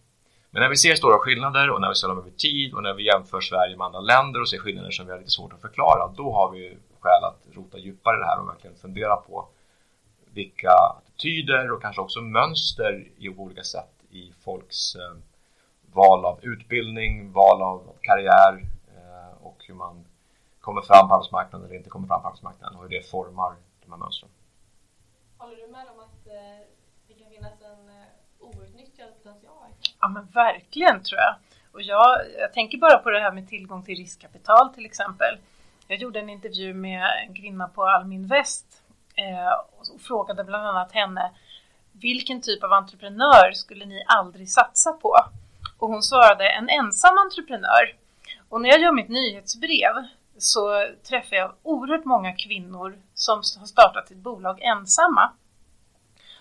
Men 0.51 0.63
när 0.63 0.69
vi 0.69 0.77
ser 0.77 0.95
stora 0.95 1.19
skillnader 1.19 1.71
och 1.71 1.81
när 1.81 1.89
vi 1.89 1.95
ser 1.95 2.09
dem 2.09 2.19
över 2.19 2.31
tid 2.31 2.75
och 2.75 2.83
när 2.83 2.95
vi 2.95 3.07
jämför 3.07 3.41
Sverige 3.41 3.77
med 3.77 3.85
andra 3.85 4.01
länder 4.01 4.41
och 4.41 4.49
ser 4.49 4.59
skillnader 4.59 4.91
som 4.91 5.07
vi 5.07 5.13
har 5.13 5.19
lite 5.19 5.31
svårt 5.31 5.53
att 5.53 5.61
förklara, 5.61 6.13
då 6.17 6.33
har 6.33 6.51
vi 6.51 6.77
skäl 7.01 7.25
att 7.25 7.57
rota 7.57 7.79
djupare 7.79 8.17
i 8.17 8.21
det 8.21 8.27
här 8.27 8.41
och 8.41 8.49
verkligen 8.49 8.77
fundera 8.77 9.17
på 9.17 9.49
vilka 10.33 10.71
attityder 10.71 11.73
och 11.73 11.83
kanske 11.83 12.03
också 12.03 12.21
mönster 12.21 13.05
i 13.19 13.29
olika 13.29 13.63
sätt 13.63 13.95
i 14.11 14.33
folks 14.45 14.97
eh, 14.97 15.17
val 15.93 16.25
av 16.25 16.39
utbildning, 16.43 17.33
val 17.33 17.63
av 17.63 17.93
karriär 18.01 18.67
eh, 18.97 19.47
och 19.47 19.57
hur 19.67 19.75
man 19.75 20.05
kommer 20.61 20.83
fram 20.83 21.09
på 21.09 21.15
arbetsmarknaden 21.15 21.67
eller 21.67 21.77
inte 21.77 21.91
kommer 21.91 22.09
fram 22.09 22.23
på 22.23 22.29
arbetsmarknaden 22.29 22.77
och 22.77 22.83
hur 22.83 22.91
det 22.91 23.11
formar 23.11 23.55
de 23.85 23.91
här 23.91 23.99
mönstren. 23.99 24.31
Håller 25.47 25.67
du 25.67 25.73
med 25.73 25.87
om 25.95 26.01
att 26.01 26.27
eh, 26.27 26.67
det 27.09 27.15
kan 27.15 27.31
finnas 27.31 27.53
en 27.63 27.89
eh, 27.89 28.07
outnyttjad 28.39 29.09
potential? 29.17 29.69
Ja 30.01 30.09
men 30.09 30.27
verkligen 30.27 31.03
tror 31.03 31.21
jag. 31.21 31.35
Och 31.73 31.83
jag, 31.83 32.21
jag 32.39 32.53
tänker 32.53 32.79
bara 32.79 32.99
på 32.99 33.11
det 33.11 33.21
här 33.21 33.33
med 33.33 33.49
tillgång 33.49 33.85
till 33.85 33.97
riskkapital 33.97 34.75
till 34.75 34.87
exempel. 34.87 35.39
Jag 35.89 35.99
gjorde 35.99 36.21
en 36.21 36.31
intervju 36.31 36.75
med 36.75 37.11
en 37.27 37.35
kvinna 37.35 37.69
på 37.69 37.85
Almin 37.85 38.27
Väst 38.27 38.83
eh, 39.15 39.53
och 39.77 40.01
frågade 40.01 40.45
bland 40.45 40.67
annat 40.67 40.93
henne 40.93 41.31
vilken 41.93 42.41
typ 42.41 42.65
av 42.65 42.73
entreprenör 42.73 43.53
skulle 43.53 43.85
ni 43.87 44.05
aldrig 44.07 44.49
satsa 44.49 44.93
på? 44.93 45.17
Och 45.79 45.89
hon 45.89 46.03
svarade 46.03 46.49
en 46.49 46.69
ensam 46.69 47.19
entreprenör. 47.19 47.95
Och 48.49 48.61
när 48.61 48.69
jag 48.69 48.81
gör 48.81 48.93
mitt 48.93 49.09
nyhetsbrev 49.09 49.95
så 50.39 50.87
träffar 51.09 51.37
jag 51.37 51.53
oerhört 51.63 52.05
många 52.05 52.33
kvinnor 52.33 52.99
som 53.15 53.37
har 53.37 53.67
startat 53.67 54.09
sitt 54.09 54.19
bolag 54.19 54.63
ensamma. 54.63 55.31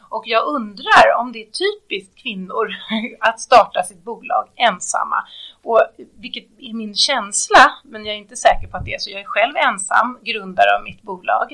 Och 0.10 0.24
jag 0.28 0.48
undrar 0.48 1.16
om 1.20 1.32
det 1.32 1.42
är 1.42 1.52
typiskt 1.52 2.18
kvinnor 2.22 2.68
att 3.20 3.40
starta 3.40 3.84
sitt 3.84 4.04
bolag 4.04 4.50
ensamma. 4.56 5.28
Och 5.64 5.82
vilket 6.20 6.46
är 6.60 6.74
min 6.74 6.96
känsla, 6.96 7.72
men 7.84 8.06
jag 8.06 8.16
är 8.16 8.20
inte 8.20 8.36
säker 8.36 8.68
på 8.68 8.78
att 8.78 8.86
det 8.86 8.94
är 8.94 9.00
så. 9.00 9.10
Jag 9.10 9.22
är 9.22 9.26
själv 9.26 9.56
ensam 9.56 10.20
grundare 10.24 10.78
av 10.78 10.84
mitt 10.84 11.02
bolag. 11.02 11.52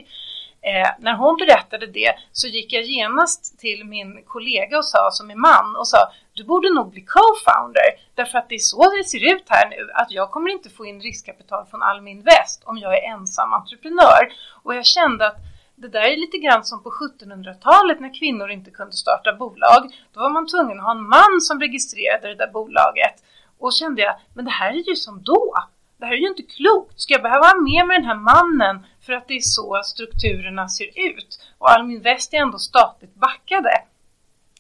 Eh, 0.62 0.90
när 1.00 1.16
hon 1.16 1.38
berättade 1.38 1.88
det 1.88 2.14
så 2.32 2.48
gick 2.48 2.74
jag 2.74 2.84
genast 2.84 3.60
till 3.60 3.86
min 3.86 4.24
kollega 4.28 4.78
och 4.78 4.86
sa, 4.86 5.10
som 5.12 5.32
är 5.32 5.36
man, 5.36 5.76
och 5.76 5.88
sa 5.88 5.98
du 6.42 6.46
borde 6.46 6.70
nog 6.70 6.92
bli 6.92 7.02
co-founder 7.02 7.90
därför 8.16 8.38
att 8.38 8.50
det 8.50 8.56
är 8.56 8.60
så 8.74 8.96
det 8.98 9.04
ser 9.04 9.34
ut 9.34 9.46
här 9.50 9.70
nu 9.70 9.92
att 9.94 10.12
jag 10.12 10.32
kommer 10.32 10.50
inte 10.50 10.70
få 10.70 10.86
in 10.86 11.02
riskkapital 11.02 11.66
från 11.66 11.84
Almi 11.84 12.12
Invest 12.12 12.64
om 12.66 12.78
jag 12.78 12.98
är 12.98 13.14
ensam 13.14 13.54
entreprenör. 13.54 14.24
Och 14.64 14.76
jag 14.76 14.86
kände 14.86 15.28
att 15.28 15.38
det 15.76 15.88
där 15.88 16.02
är 16.02 16.18
lite 16.18 16.38
grann 16.38 16.64
som 16.64 16.84
på 16.84 16.90
1700-talet 16.90 18.00
när 18.00 18.20
kvinnor 18.20 18.50
inte 18.52 18.72
kunde 18.72 18.96
starta 18.96 19.34
bolag. 19.34 19.82
Då 20.14 20.20
var 20.20 20.30
man 20.30 20.48
tvungen 20.48 20.80
att 20.80 20.86
ha 20.86 20.92
en 20.92 21.10
man 21.10 21.42
som 21.42 21.60
registrerade 21.60 22.28
det 22.28 22.36
där 22.36 22.52
bolaget. 22.52 23.16
Och 23.60 23.74
kände 23.74 24.02
jag, 24.02 24.16
men 24.34 24.46
det 24.46 24.52
här 24.52 24.72
är 24.72 24.90
ju 24.90 24.96
som 24.96 25.24
då. 25.24 25.54
Det 25.98 26.06
här 26.06 26.14
är 26.14 26.18
ju 26.18 26.28
inte 26.28 26.44
klokt. 26.44 27.02
Ska 27.02 27.14
jag 27.14 27.24
behöva 27.24 27.46
ha 27.46 27.56
med 27.56 27.88
mig 27.88 27.98
den 27.98 28.10
här 28.12 28.22
mannen 28.34 28.86
för 29.06 29.14
att 29.14 29.28
det 29.28 29.36
är 29.36 29.40
så 29.60 29.82
strukturerna 29.84 30.70
ser 30.70 30.90
ut? 31.10 31.40
Och 31.58 31.72
Almi 31.72 31.94
Invest 31.94 32.34
är 32.34 32.38
ändå 32.38 32.58
statligt 32.58 33.16
backade. 33.16 33.72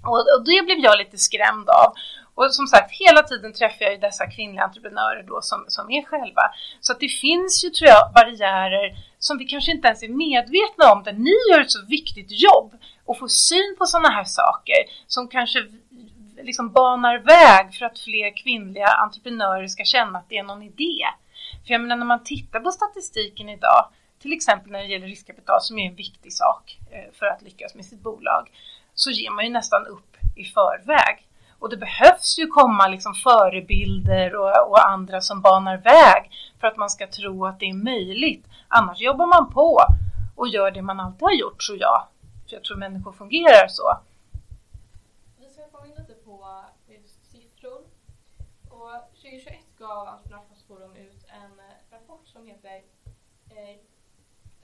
Och, 0.03 0.25
och 0.35 0.45
det 0.45 0.65
blev 0.65 0.77
jag 0.77 0.97
lite 0.97 1.17
skrämd 1.17 1.69
av. 1.69 1.93
Och 2.35 2.53
som 2.53 2.67
sagt, 2.67 2.91
hela 2.91 3.23
tiden 3.23 3.53
träffar 3.53 3.85
jag 3.85 3.91
ju 3.91 3.97
dessa 3.97 4.27
kvinnliga 4.27 4.63
entreprenörer 4.63 5.23
då 5.23 5.41
som, 5.41 5.65
som 5.67 5.91
är 5.91 6.03
själva. 6.03 6.41
Så 6.79 6.91
att 6.93 6.99
det 6.99 7.09
finns 7.09 7.65
ju, 7.65 7.69
tror 7.69 7.89
jag, 7.89 8.11
barriärer 8.15 8.95
som 9.19 9.37
vi 9.37 9.45
kanske 9.45 9.71
inte 9.71 9.87
ens 9.87 10.03
är 10.03 10.09
medvetna 10.09 10.91
om, 10.91 11.03
där 11.03 11.13
ni 11.13 11.35
gör 11.51 11.61
ett 11.61 11.71
så 11.71 11.85
viktigt 11.85 12.31
jobb 12.31 12.73
och 13.05 13.19
får 13.19 13.27
syn 13.27 13.75
på 13.77 13.85
sådana 13.85 14.09
här 14.09 14.23
saker 14.23 14.75
som 15.07 15.27
kanske 15.27 15.59
liksom 16.43 16.71
banar 16.71 17.17
väg 17.17 17.75
för 17.75 17.85
att 17.85 17.99
fler 17.99 18.43
kvinnliga 18.43 18.87
entreprenörer 18.87 19.67
ska 19.67 19.83
känna 19.83 20.19
att 20.19 20.29
det 20.29 20.37
är 20.37 20.43
någon 20.43 20.63
idé. 20.63 21.05
För 21.65 21.73
jag 21.73 21.81
menar 21.81 21.95
när 21.95 22.05
man 22.05 22.23
tittar 22.23 22.59
på 22.59 22.71
statistiken 22.71 23.49
idag, 23.49 23.89
till 24.21 24.33
exempel 24.33 24.71
när 24.71 24.79
det 24.79 24.85
gäller 24.85 25.07
riskkapital 25.07 25.61
som 25.61 25.79
är 25.79 25.87
en 25.89 25.95
viktig 25.95 26.33
sak 26.33 26.77
eh, 26.91 27.13
för 27.13 27.25
att 27.25 27.41
lyckas 27.41 27.75
med 27.75 27.85
sitt 27.85 28.03
bolag, 28.03 28.49
så 28.93 29.11
ger 29.11 29.31
man 29.31 29.45
ju 29.45 29.51
nästan 29.51 29.87
upp 29.87 30.17
i 30.35 30.43
förväg. 30.43 31.27
Och 31.59 31.69
det 31.69 31.77
behövs 31.77 32.39
ju 32.39 32.47
komma 32.47 32.87
liksom 32.87 33.13
förebilder 33.13 34.35
och, 34.35 34.69
och, 34.69 34.87
andra 34.89 35.21
som 35.21 35.41
banar 35.41 35.77
väg 35.77 36.31
för 36.59 36.67
att 36.67 36.77
man 36.77 36.89
ska 36.89 37.07
tro 37.07 37.45
att 37.45 37.59
det 37.59 37.65
är 37.65 37.73
möjligt. 37.73 38.45
Annars 38.67 38.99
jobbar 38.99 39.25
man 39.25 39.53
på 39.53 39.79
och 40.35 40.47
gör 40.47 40.71
det 40.71 40.81
man 40.81 40.99
alltid 40.99 41.21
har 41.21 41.33
gjort, 41.33 41.61
tror 41.67 41.77
jag. 41.79 42.07
För 42.45 42.55
jag 42.55 42.63
tror 42.63 42.77
människor 42.77 43.11
fungerar 43.11 43.67
så. 43.67 43.99
Vi 45.39 45.49
ska 45.49 45.67
komma 45.67 45.87
in 45.87 45.95
lite 45.97 46.13
på 46.13 46.65
siffror. 47.31 47.81
Och 48.69 48.91
2021 49.21 49.59
gav 49.77 50.07
Entreprenörskapsforum 50.07 50.95
ut 50.95 51.25
en 51.27 51.59
eh, 51.59 51.75
rapport 51.91 52.27
som 52.27 52.47
heter 52.47 52.75
eh, 53.49 53.75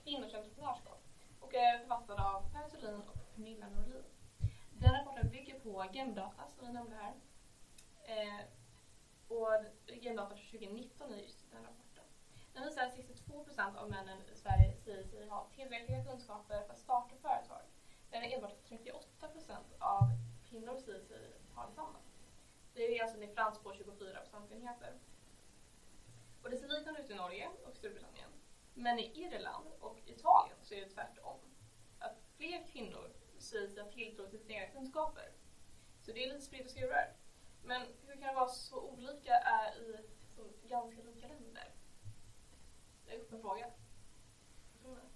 Kvinnors 0.04 0.34
entreprenörskap 0.34 1.02
och 1.40 1.54
är 1.54 1.78
författad 1.78 2.20
av 2.20 2.42
Per 2.52 2.68
Thulin 2.70 3.02
och 3.08 3.34
Pernilla 3.34 3.66
Norlin. 3.68 4.04
Den 4.80 4.92
rapporten 4.92 5.30
bygger 5.30 5.60
på 5.60 5.86
Gemdata 5.92 6.48
som 6.48 6.66
vi 6.66 6.72
nämnde 6.72 6.96
här. 6.96 7.14
Eh, 8.04 8.40
och 9.28 9.64
Gemdata 9.86 10.34
2019 10.34 11.12
är 11.12 11.16
just 11.16 11.50
den 11.50 11.62
rapporten. 11.62 12.04
Den 12.54 12.64
visar 12.64 12.86
att 12.86 12.94
62 12.94 13.44
procent 13.44 13.76
av 13.76 13.90
männen 13.90 14.18
i 14.32 14.34
Sverige 14.34 14.76
säger 14.76 15.02
sig 15.02 15.28
ha 15.28 15.48
tillräckliga 15.54 16.04
kunskaper 16.04 16.62
för 16.62 16.72
att 16.72 16.78
starta 16.78 17.16
företag. 17.16 17.62
Men 18.10 18.22
enbart 18.22 18.64
38 18.68 19.28
procent 19.28 19.66
av 19.78 20.02
kvinnor 20.48 20.76
säger 20.76 21.00
sig 21.00 21.32
ha 21.54 21.66
detsamma. 21.66 21.98
Det 22.74 22.98
är 22.98 23.02
alltså 23.02 23.16
en 23.16 23.26
differens 23.26 23.58
på 23.58 23.74
24 23.74 24.20
procentenheter. 24.20 24.92
Och 26.42 26.50
det 26.50 26.56
ser 26.56 26.68
liknande 26.68 27.00
ut 27.00 27.10
i 27.10 27.14
Norge 27.14 27.50
och 27.66 27.74
Storbritannien. 27.74 28.30
Men 28.74 28.98
i 28.98 29.12
Irland 29.14 29.66
och 29.80 29.98
Italien 30.06 30.56
så 30.62 30.74
är 30.74 30.80
det 30.80 30.90
tvärtom. 30.90 31.36
Att 31.98 32.16
fler 32.36 32.66
kvinnor 32.66 33.10
säger 33.42 33.80
att 33.80 33.92
tilltro 33.92 34.26
till 34.26 34.38
sina 34.38 34.54
egna 34.54 34.66
kunskaper. 34.66 35.28
Så 36.02 36.12
det 36.12 36.24
är 36.24 36.28
lite 36.28 36.40
spritt 36.40 36.64
och 36.64 36.70
skurar. 36.70 37.08
Men 37.64 37.82
hur 38.06 38.16
kan 38.20 38.28
det 38.28 38.34
vara 38.34 38.48
så 38.48 38.80
olika 38.80 39.34
är 39.34 39.82
i 39.82 39.96
liksom 40.26 40.44
ganska 40.68 41.02
lika 41.02 41.28
länder? 41.28 41.68
Det 43.06 43.12
är 43.12 43.16
en 43.16 43.20
öppen 43.20 43.40
fråga. 43.40 43.66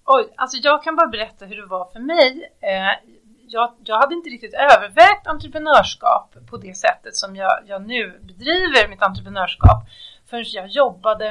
Oj, 0.05 0.33
alltså 0.37 0.57
jag 0.57 0.83
kan 0.83 0.97
bara 0.97 1.09
berätta 1.09 1.47
hur 1.47 1.57
det 1.57 1.67
var 1.67 1.85
för 1.93 2.01
mig. 2.01 2.53
Eh, 2.61 3.13
jag, 3.49 3.75
jag 3.85 3.97
hade 3.97 4.15
inte 4.15 4.31
riktigt 4.31 4.55
övervägt 4.55 5.27
entreprenörskap 5.27 6.37
på 6.51 6.57
det 6.57 6.75
sättet 6.75 7.17
som 7.17 7.37
jag, 7.37 7.63
jag 7.67 7.87
nu 7.87 8.21
bedriver 8.23 8.89
mitt 8.89 9.03
entreprenörskap 9.03 9.85
förrän 10.27 10.45
jag 10.49 10.69
jobbade 10.69 11.29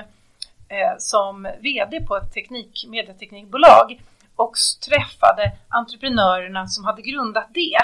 eh, 0.67 0.98
som 0.98 1.43
VD 1.60 2.01
på 2.01 2.17
ett 2.17 2.33
teknik, 2.33 2.86
medieteknikbolag 2.88 4.01
och 4.35 4.53
träffade 4.85 5.51
entreprenörerna 5.69 6.67
som 6.67 6.85
hade 6.85 7.01
grundat 7.01 7.47
det. 7.53 7.77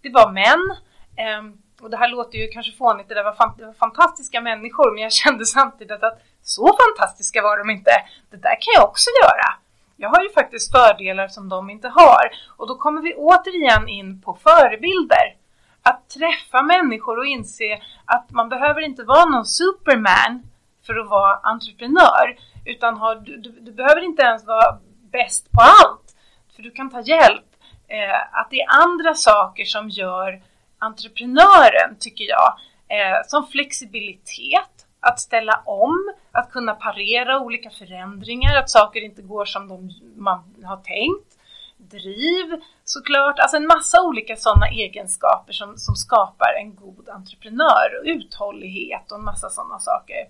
Det 0.00 0.10
var 0.10 0.32
män, 0.32 0.76
ehm, 1.16 1.58
och 1.80 1.90
det 1.90 1.96
här 1.96 2.08
låter 2.08 2.38
ju 2.38 2.48
kanske 2.48 2.72
fånigt, 2.72 3.08
det, 3.08 3.14
där 3.14 3.24
var, 3.24 3.72
fantastiska 3.72 4.40
människor, 4.40 4.94
men 4.94 5.02
jag 5.02 5.12
kände 5.12 5.44
samtidigt 5.46 6.02
att 6.02 6.22
så 6.42 6.66
fantastiska 6.66 7.42
var 7.42 7.58
de 7.58 7.70
inte. 7.70 7.90
Det 8.30 8.36
där 8.36 8.56
kan 8.60 8.74
jag 8.76 8.84
också 8.84 9.10
göra. 9.22 9.64
Jag 9.96 10.08
har 10.08 10.22
ju 10.22 10.30
faktiskt 10.30 10.72
fördelar 10.72 11.28
som 11.28 11.48
de 11.48 11.70
inte 11.70 11.88
har. 11.88 12.30
Och 12.56 12.68
då 12.68 12.74
kommer 12.78 13.02
vi 13.02 13.14
återigen 13.14 13.88
in 13.88 14.20
på 14.20 14.34
förebilder. 14.34 15.36
Att 15.82 16.08
träffa 16.08 16.62
människor 16.62 17.18
och 17.18 17.26
inse 17.26 17.82
att 18.04 18.30
man 18.30 18.48
behöver 18.48 18.80
inte 18.80 19.02
vara 19.02 19.24
någon 19.24 19.46
superman 19.46 20.42
för 20.86 20.94
att 20.94 21.08
vara 21.08 21.34
entreprenör. 21.42 22.38
Utan 22.64 22.96
har, 22.96 23.14
du, 23.14 23.36
du, 23.36 23.50
du 23.60 23.72
behöver 23.72 24.00
inte 24.04 24.22
ens 24.22 24.46
vara 24.46 24.78
bäst 25.18 25.52
på 25.52 25.60
allt. 25.60 26.16
För 26.56 26.62
du 26.62 26.70
kan 26.70 26.90
ta 26.90 27.00
hjälp. 27.00 27.50
Eh, 27.88 28.38
att 28.40 28.50
det 28.50 28.60
är 28.60 28.82
andra 28.82 29.14
saker 29.14 29.64
som 29.64 29.88
gör 29.88 30.42
entreprenören, 30.78 31.96
tycker 32.00 32.24
jag. 32.24 32.58
Eh, 32.88 33.18
som 33.26 33.46
flexibilitet 33.46 34.74
att 35.00 35.20
ställa 35.20 35.62
om, 35.64 36.14
att 36.32 36.50
kunna 36.50 36.74
parera 36.74 37.40
olika 37.40 37.70
förändringar, 37.70 38.56
att 38.56 38.70
saker 38.70 39.00
inte 39.00 39.22
går 39.22 39.44
som 39.44 39.68
de, 39.68 39.90
man 40.16 40.64
har 40.64 40.76
tänkt. 40.76 41.30
Driv 41.76 42.62
såklart, 42.84 43.38
alltså 43.38 43.56
en 43.56 43.66
massa 43.66 44.02
olika 44.02 44.36
sådana 44.36 44.66
egenskaper 44.68 45.52
som, 45.52 45.76
som 45.76 45.94
skapar 45.94 46.54
en 46.60 46.74
god 46.74 47.08
entreprenör 47.08 48.00
och 48.00 48.06
uthållighet 48.06 49.12
och 49.12 49.18
en 49.18 49.24
massa 49.24 49.50
sådana 49.50 49.78
saker. 49.78 50.28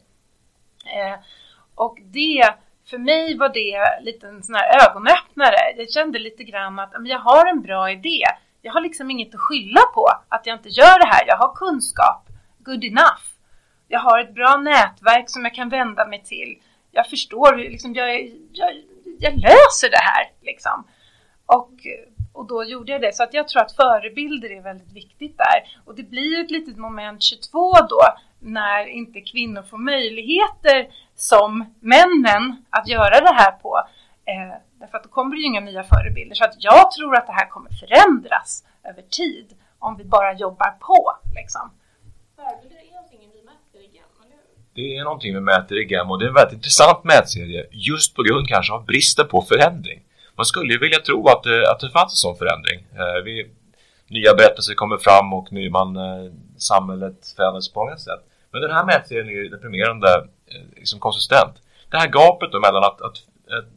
Eh, 0.97 1.19
och 1.75 1.99
det, 2.05 2.55
för 2.87 2.99
mig 2.99 3.37
var 3.37 3.49
det 3.49 4.05
lite 4.05 4.26
en 4.26 4.43
sån 4.43 4.55
här 4.55 4.88
ögonöppnare. 4.88 5.75
Jag 5.76 5.91
kände 5.91 6.19
lite 6.19 6.45
grann 6.45 6.79
att 6.79 6.93
jag 7.05 7.19
har 7.19 7.47
en 7.47 7.62
bra 7.62 7.91
idé. 7.91 8.25
Jag 8.62 8.73
har 8.73 8.81
liksom 8.81 9.11
inget 9.11 9.35
att 9.35 9.41
skylla 9.41 9.81
på 9.95 10.09
att 10.29 10.47
jag 10.47 10.57
inte 10.59 10.69
gör 10.69 10.99
det 10.99 11.07
här. 11.07 11.26
Jag 11.26 11.37
har 11.37 11.55
kunskap, 11.55 12.29
good 12.59 12.85
enough. 12.85 13.25
Jag 13.88 14.00
har 14.00 14.21
ett 14.21 14.35
bra 14.35 14.57
nätverk 14.57 15.31
som 15.31 15.45
jag 15.45 15.55
kan 15.55 15.69
vända 15.69 16.07
mig 16.07 16.23
till. 16.23 16.59
Jag 16.93 17.07
förstår, 17.11 17.57
liksom, 17.57 17.95
jag, 17.95 18.21
jag, 18.53 18.83
jag 19.19 19.35
löser 19.35 19.91
det 19.91 20.03
här. 20.03 20.31
Liksom. 20.43 20.85
Och, 21.47 21.71
och 22.33 22.47
då 22.47 22.64
gjorde 22.64 22.93
jag 22.93 23.00
det. 23.00 23.14
Så 23.14 23.23
att 23.23 23.35
jag 23.35 23.49
tror 23.49 23.62
att 23.62 23.76
förebilder 23.76 24.57
är 24.57 24.62
väldigt 24.62 24.93
viktigt 24.93 25.38
där. 25.38 25.81
Och 25.85 25.95
det 25.95 26.03
blir 26.03 26.41
ett 26.41 26.50
litet 26.50 26.76
moment 26.76 27.23
22 27.23 27.73
då 27.88 28.03
när 28.45 28.87
inte 28.87 29.21
kvinnor 29.21 29.63
får 29.63 29.79
möjligheter 29.79 30.89
som 31.15 31.75
männen 31.81 32.65
att 32.71 32.89
göra 32.89 33.21
det 33.21 33.35
här 33.35 33.53
på. 33.53 33.83
Eh, 34.25 34.59
därför 34.81 34.97
att 34.99 35.05
då 35.05 35.09
kommer 35.09 35.37
det 35.37 35.41
ju 35.41 35.47
inga 35.47 35.61
nya 35.61 35.83
förebilder. 35.83 36.35
Så 36.35 36.45
att 36.45 36.55
jag 36.59 36.91
tror 36.91 37.17
att 37.17 37.27
det 37.27 37.33
här 37.33 37.49
kommer 37.49 37.71
förändras 37.71 38.65
över 38.85 39.03
tid 39.03 39.47
om 39.79 39.97
vi 39.97 40.05
bara 40.05 40.33
jobbar 40.33 40.71
på. 40.81 41.13
Liksom. 41.35 41.71
Förebilder 42.37 42.77
är 42.77 42.95
någonting 42.95 43.21
vi 43.35 43.43
mäter 43.43 43.81
i 43.81 43.97
GEM, 43.97 44.05
eller 44.23 44.37
hur? 44.37 44.57
Det 44.75 44.97
är 44.97 45.05
någonting 45.05 45.35
vi 45.35 45.41
mäter 45.41 45.83
i 45.83 45.85
GEM 45.85 46.11
och 46.11 46.19
det 46.19 46.25
är 46.25 46.29
en 46.29 46.35
väldigt 46.35 46.55
intressant 46.55 47.05
mätserie 47.05 47.67
just 47.71 48.15
på 48.17 48.23
grund 48.23 48.49
kanske 48.49 48.73
av 48.73 48.85
bristen 48.85 49.29
på 49.29 49.43
förändring. 49.43 50.01
man 50.37 50.47
skulle 50.47 50.73
ju 50.73 50.79
vilja 50.79 50.99
tro 50.99 51.29
att 51.29 51.43
det, 51.43 51.71
att 51.71 51.81
det 51.81 51.91
fanns 51.91 52.13
en 52.13 52.17
sån 52.27 52.37
förändring. 52.37 52.79
Eh, 52.93 53.23
vi, 53.25 53.51
nya 54.09 54.35
berättelser 54.35 54.75
kommer 54.75 54.97
fram 54.97 55.33
och 55.33 55.53
ny, 55.53 55.71
man, 55.71 55.97
eh, 55.97 56.33
samhället 56.57 57.35
förändras 57.37 57.73
på 57.73 57.85
många 57.85 57.97
sätt. 57.97 58.23
Men 58.55 58.63
den 58.63 58.71
här 58.71 58.85
mätserien 58.85 59.29
är 59.29 59.33
ju 59.33 59.49
deprimerande 59.49 60.09
eh, 60.47 60.63
liksom 60.77 60.99
konsistent. 61.01 61.55
Det 61.91 61.99
här 61.99 62.09
gapet 62.09 62.53
då 62.53 62.61
mellan 62.61 62.85
att, 62.85 63.01
att, 63.01 63.17
att 63.59 63.69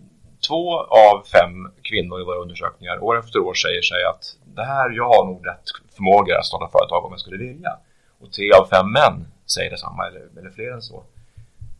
två 0.47 0.79
av 0.79 1.23
fem 1.35 1.71
kvinnor 1.81 2.21
i 2.21 2.23
våra 2.23 2.39
undersökningar 2.39 3.03
år 3.03 3.19
efter 3.19 3.39
år 3.39 3.53
säger 3.53 3.81
sig 3.81 4.03
att 4.03 4.23
det 4.55 4.63
här, 4.63 4.89
jag 4.89 5.03
har 5.03 5.25
nog 5.25 5.47
rätt 5.47 5.67
förmåga 5.95 6.37
att 6.37 6.45
starta 6.45 6.67
företag 6.67 7.05
om 7.05 7.11
jag 7.11 7.19
skulle 7.19 7.37
vilja. 7.37 7.77
Och 8.19 8.31
tre 8.31 8.51
av 8.51 8.65
fem 8.65 8.91
män 8.91 9.27
säger 9.45 9.69
detsamma, 9.71 10.07
eller, 10.07 10.27
eller 10.39 10.49
fler 10.49 10.71
än 10.71 10.81
så. 10.81 11.03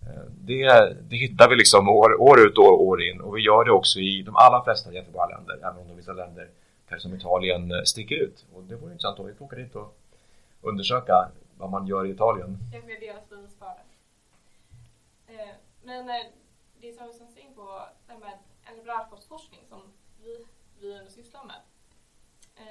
Eh, 0.08 0.25
det, 0.30 0.96
det 1.10 1.16
hittar 1.16 1.50
vi 1.50 1.56
liksom 1.56 1.89
år, 1.89 2.22
år 2.22 2.39
ut 2.48 2.58
och 2.58 2.88
år 2.88 3.04
in 3.04 3.22
och 3.22 3.38
vi 3.38 3.42
gör 3.42 3.66
det 3.66 3.72
också 3.72 4.00
i 4.00 4.22
de 4.22 4.36
allra 4.36 4.63
flesta 4.63 4.94
jämförbara 4.94 5.27
länder, 5.27 5.56
även 5.58 5.92
om 5.92 5.98
vissa 5.98 6.13
länder, 6.13 6.48
som 6.98 7.16
Italien, 7.16 7.74
sticker 7.86 8.16
ut. 8.16 8.46
Och 8.54 8.63
det 8.63 8.75
vore 8.75 8.92
intressant 8.92 9.20
om 9.20 9.27
vi 9.27 9.34
får 9.34 9.46
åka 9.46 9.56
dit 9.56 9.75
och 9.75 9.98
undersöka 10.62 11.30
vad 11.57 11.69
man 11.69 11.87
gör 11.87 12.05
i 12.05 12.11
Italien. 12.11 12.57
Jag 12.73 12.81
får 12.81 12.89
dela 12.89 13.19
bevisbördan. 13.29 13.85
Eh, 15.27 15.55
men 15.83 16.07
det 16.81 16.93
som 16.93 17.07
vi 17.07 17.13
sen 17.13 17.37
in 17.37 17.55
på 17.55 17.81
det 18.07 18.13
här 18.13 18.19
med 18.19 18.37
entreprenörskapsforskning 18.65 19.61
som 19.69 19.81
vi, 20.23 20.45
vi 20.79 20.93
ändå 20.97 21.11
sysslar 21.11 21.43
med. 21.43 21.61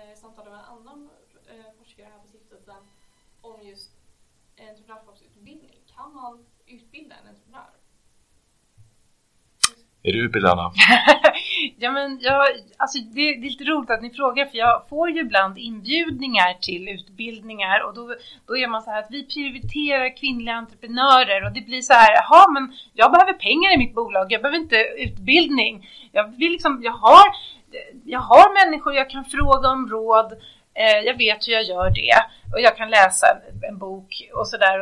Jag 0.08 0.18
samtalade 0.18 0.50
med 0.50 0.60
en 0.60 0.64
annan 0.64 1.10
forskare 1.78 2.06
här 2.06 2.18
på 2.18 2.28
stiftelsen 2.28 2.82
om 3.40 3.62
just 3.62 3.90
entreprenörskapsutbildning. 4.58 5.70
Kan 5.86 6.14
man 6.14 6.46
utbilda 6.66 7.14
en 7.16 7.28
entreprenör? 7.28 7.70
Är 10.02 10.12
du 10.12 10.24
utbildad 10.24 10.58
Anna? 10.58 10.72
ja 11.78 11.92
men 11.92 12.18
jag, 12.20 12.46
alltså 12.76 12.98
det, 12.98 13.20
det, 13.20 13.46
är 13.46 13.50
lite 13.50 13.64
roligt 13.64 13.90
att 13.90 14.02
ni 14.02 14.10
frågar 14.10 14.46
för 14.46 14.58
jag 14.58 14.82
får 14.88 15.10
ju 15.10 15.20
ibland 15.20 15.58
inbjudningar 15.58 16.54
till 16.60 16.88
utbildningar 16.88 17.80
och 17.86 17.94
då, 17.94 18.14
då 18.46 18.56
är 18.56 18.68
man 18.68 18.82
så 18.82 18.90
här 18.90 18.98
att 18.98 19.10
vi 19.10 19.26
prioriterar 19.26 20.16
kvinnliga 20.16 20.54
entreprenörer 20.54 21.44
och 21.44 21.52
det 21.52 21.60
blir 21.60 21.80
så 21.80 21.92
här, 21.92 22.14
jaha 22.14 22.50
men 22.52 22.72
jag 22.94 23.12
behöver 23.12 23.32
pengar 23.32 23.74
i 23.74 23.78
mitt 23.78 23.94
bolag, 23.94 24.32
jag 24.32 24.42
behöver 24.42 24.58
inte 24.58 24.76
utbildning. 24.76 25.88
Jag 26.12 26.36
vill 26.36 26.52
liksom, 26.52 26.80
jag 26.82 26.92
har, 26.92 27.26
jag 28.04 28.20
har 28.20 28.66
människor 28.66 28.94
jag 28.94 29.10
kan 29.10 29.24
fråga 29.24 29.68
om 29.68 29.88
råd, 29.88 30.32
eh, 30.74 30.98
jag 31.04 31.18
vet 31.18 31.48
hur 31.48 31.52
jag 31.52 31.64
gör 31.64 31.90
det 31.90 32.16
och 32.54 32.60
jag 32.60 32.76
kan 32.76 32.90
läsa 32.90 33.26
en, 33.26 33.68
en 33.68 33.78
bok 33.78 34.30
och 34.34 34.48
sådär 34.48 34.78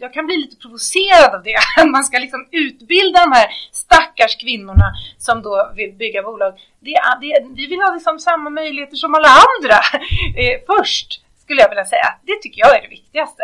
jag 0.00 0.12
kan 0.12 0.26
bli 0.26 0.36
lite 0.36 0.56
provocerad 0.56 1.34
av 1.34 1.42
det. 1.42 1.58
Man 1.94 2.04
ska 2.04 2.18
liksom 2.18 2.48
utbilda 2.52 3.18
de 3.26 3.32
här 3.32 3.48
stackars 3.72 4.36
kvinnorna 4.36 4.88
som 5.18 5.42
då 5.42 5.72
vill 5.76 5.92
bygga 5.92 6.22
bolag. 6.22 6.52
Det, 6.80 6.96
det, 7.20 7.46
vi 7.56 7.66
vill 7.66 7.80
ha 7.80 7.94
liksom 7.94 8.18
samma 8.18 8.50
möjligheter 8.50 8.96
som 8.96 9.14
alla 9.14 9.28
andra 9.28 9.78
eh, 10.40 10.56
först, 10.66 11.08
skulle 11.42 11.60
jag 11.60 11.68
vilja 11.68 11.84
säga. 11.84 12.08
Det 12.22 12.36
tycker 12.42 12.60
jag 12.60 12.76
är 12.76 12.82
det 12.82 12.88
viktigaste. 12.88 13.42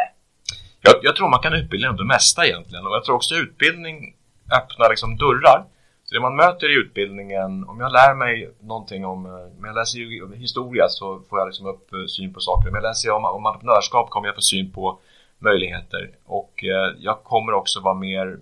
Jag, 0.80 0.94
jag 1.02 1.16
tror 1.16 1.28
man 1.28 1.40
kan 1.40 1.54
utbilda 1.54 1.92
det 1.92 2.04
mesta 2.04 2.46
egentligen 2.46 2.86
och 2.86 2.94
jag 2.94 3.04
tror 3.04 3.16
också 3.16 3.34
utbildning 3.34 4.14
öppnar 4.58 4.90
liksom 4.90 5.16
dörrar. 5.16 5.64
Så 6.04 6.14
det 6.14 6.20
man 6.20 6.36
möter 6.36 6.66
i 6.70 6.74
utbildningen, 6.82 7.64
om 7.64 7.80
jag 7.80 7.92
lär 7.92 8.14
mig 8.14 8.54
någonting 8.60 9.04
om, 9.06 9.26
eh, 9.26 9.58
om 9.58 9.64
jag 9.64 9.74
läser 9.74 10.36
historia 10.36 10.88
så 10.88 11.20
får 11.28 11.38
jag 11.38 11.46
liksom 11.46 11.66
upp 11.66 11.92
eh, 11.92 12.06
syn 12.16 12.34
på 12.34 12.40
saker. 12.40 12.68
Om 12.68 12.74
jag 12.74 12.82
läser 12.82 13.10
om, 13.10 13.24
om 13.24 13.46
entreprenörskap 13.46 14.10
kommer 14.10 14.26
jag 14.28 14.34
få 14.34 14.40
syn 14.40 14.72
på 14.72 14.98
möjligheter 15.44 16.10
och 16.24 16.64
eh, 16.64 16.94
jag 16.98 17.22
kommer 17.22 17.52
också 17.52 17.80
vara 17.80 17.94
mer 17.94 18.38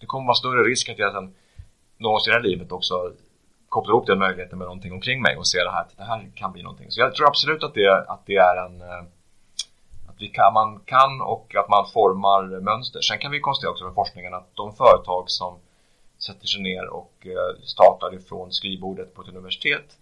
det 0.00 0.06
kommer 0.06 0.26
vara 0.26 0.34
större 0.34 0.62
risk 0.70 0.88
att 0.88 0.98
jag 0.98 1.12
sen 1.12 1.34
någonsin 1.98 2.34
i 2.34 2.48
livet 2.48 2.72
också 2.72 3.12
kopplar 3.68 3.94
ihop 3.94 4.06
den 4.06 4.18
möjligheten 4.18 4.58
med 4.58 4.66
någonting 4.66 4.92
omkring 4.92 5.22
mig 5.22 5.36
och 5.36 5.46
ser 5.46 5.64
det 5.64 5.70
här 5.70 5.80
att 5.80 5.96
det 5.96 6.04
här 6.04 6.30
kan 6.34 6.52
bli 6.52 6.62
någonting. 6.62 6.90
Så 6.90 7.00
jag 7.00 7.14
tror 7.14 7.26
absolut 7.26 7.62
att 7.64 7.74
det, 7.74 8.04
att 8.08 8.26
det 8.26 8.36
är 8.36 8.56
en 8.66 8.80
eh, 8.80 9.04
att 10.08 10.16
vi 10.18 10.28
kan, 10.28 10.52
man 10.52 10.80
kan 10.80 11.20
och 11.20 11.54
att 11.54 11.68
man 11.68 11.86
formar 11.92 12.60
mönster. 12.60 13.00
Sen 13.00 13.18
kan 13.18 13.30
vi 13.30 13.40
konstatera 13.40 13.70
också 13.70 13.84
med 13.84 13.94
forskningen 13.94 14.34
att 14.34 14.48
de 14.54 14.72
företag 14.72 15.24
som 15.30 15.58
sätter 16.18 16.46
sig 16.46 16.62
ner 16.62 16.86
och 16.86 17.12
eh, 17.20 17.62
startar 17.64 18.14
ifrån 18.14 18.52
skrivbordet 18.52 19.14
på 19.14 19.22
ett 19.22 19.28
universitet 19.28 19.98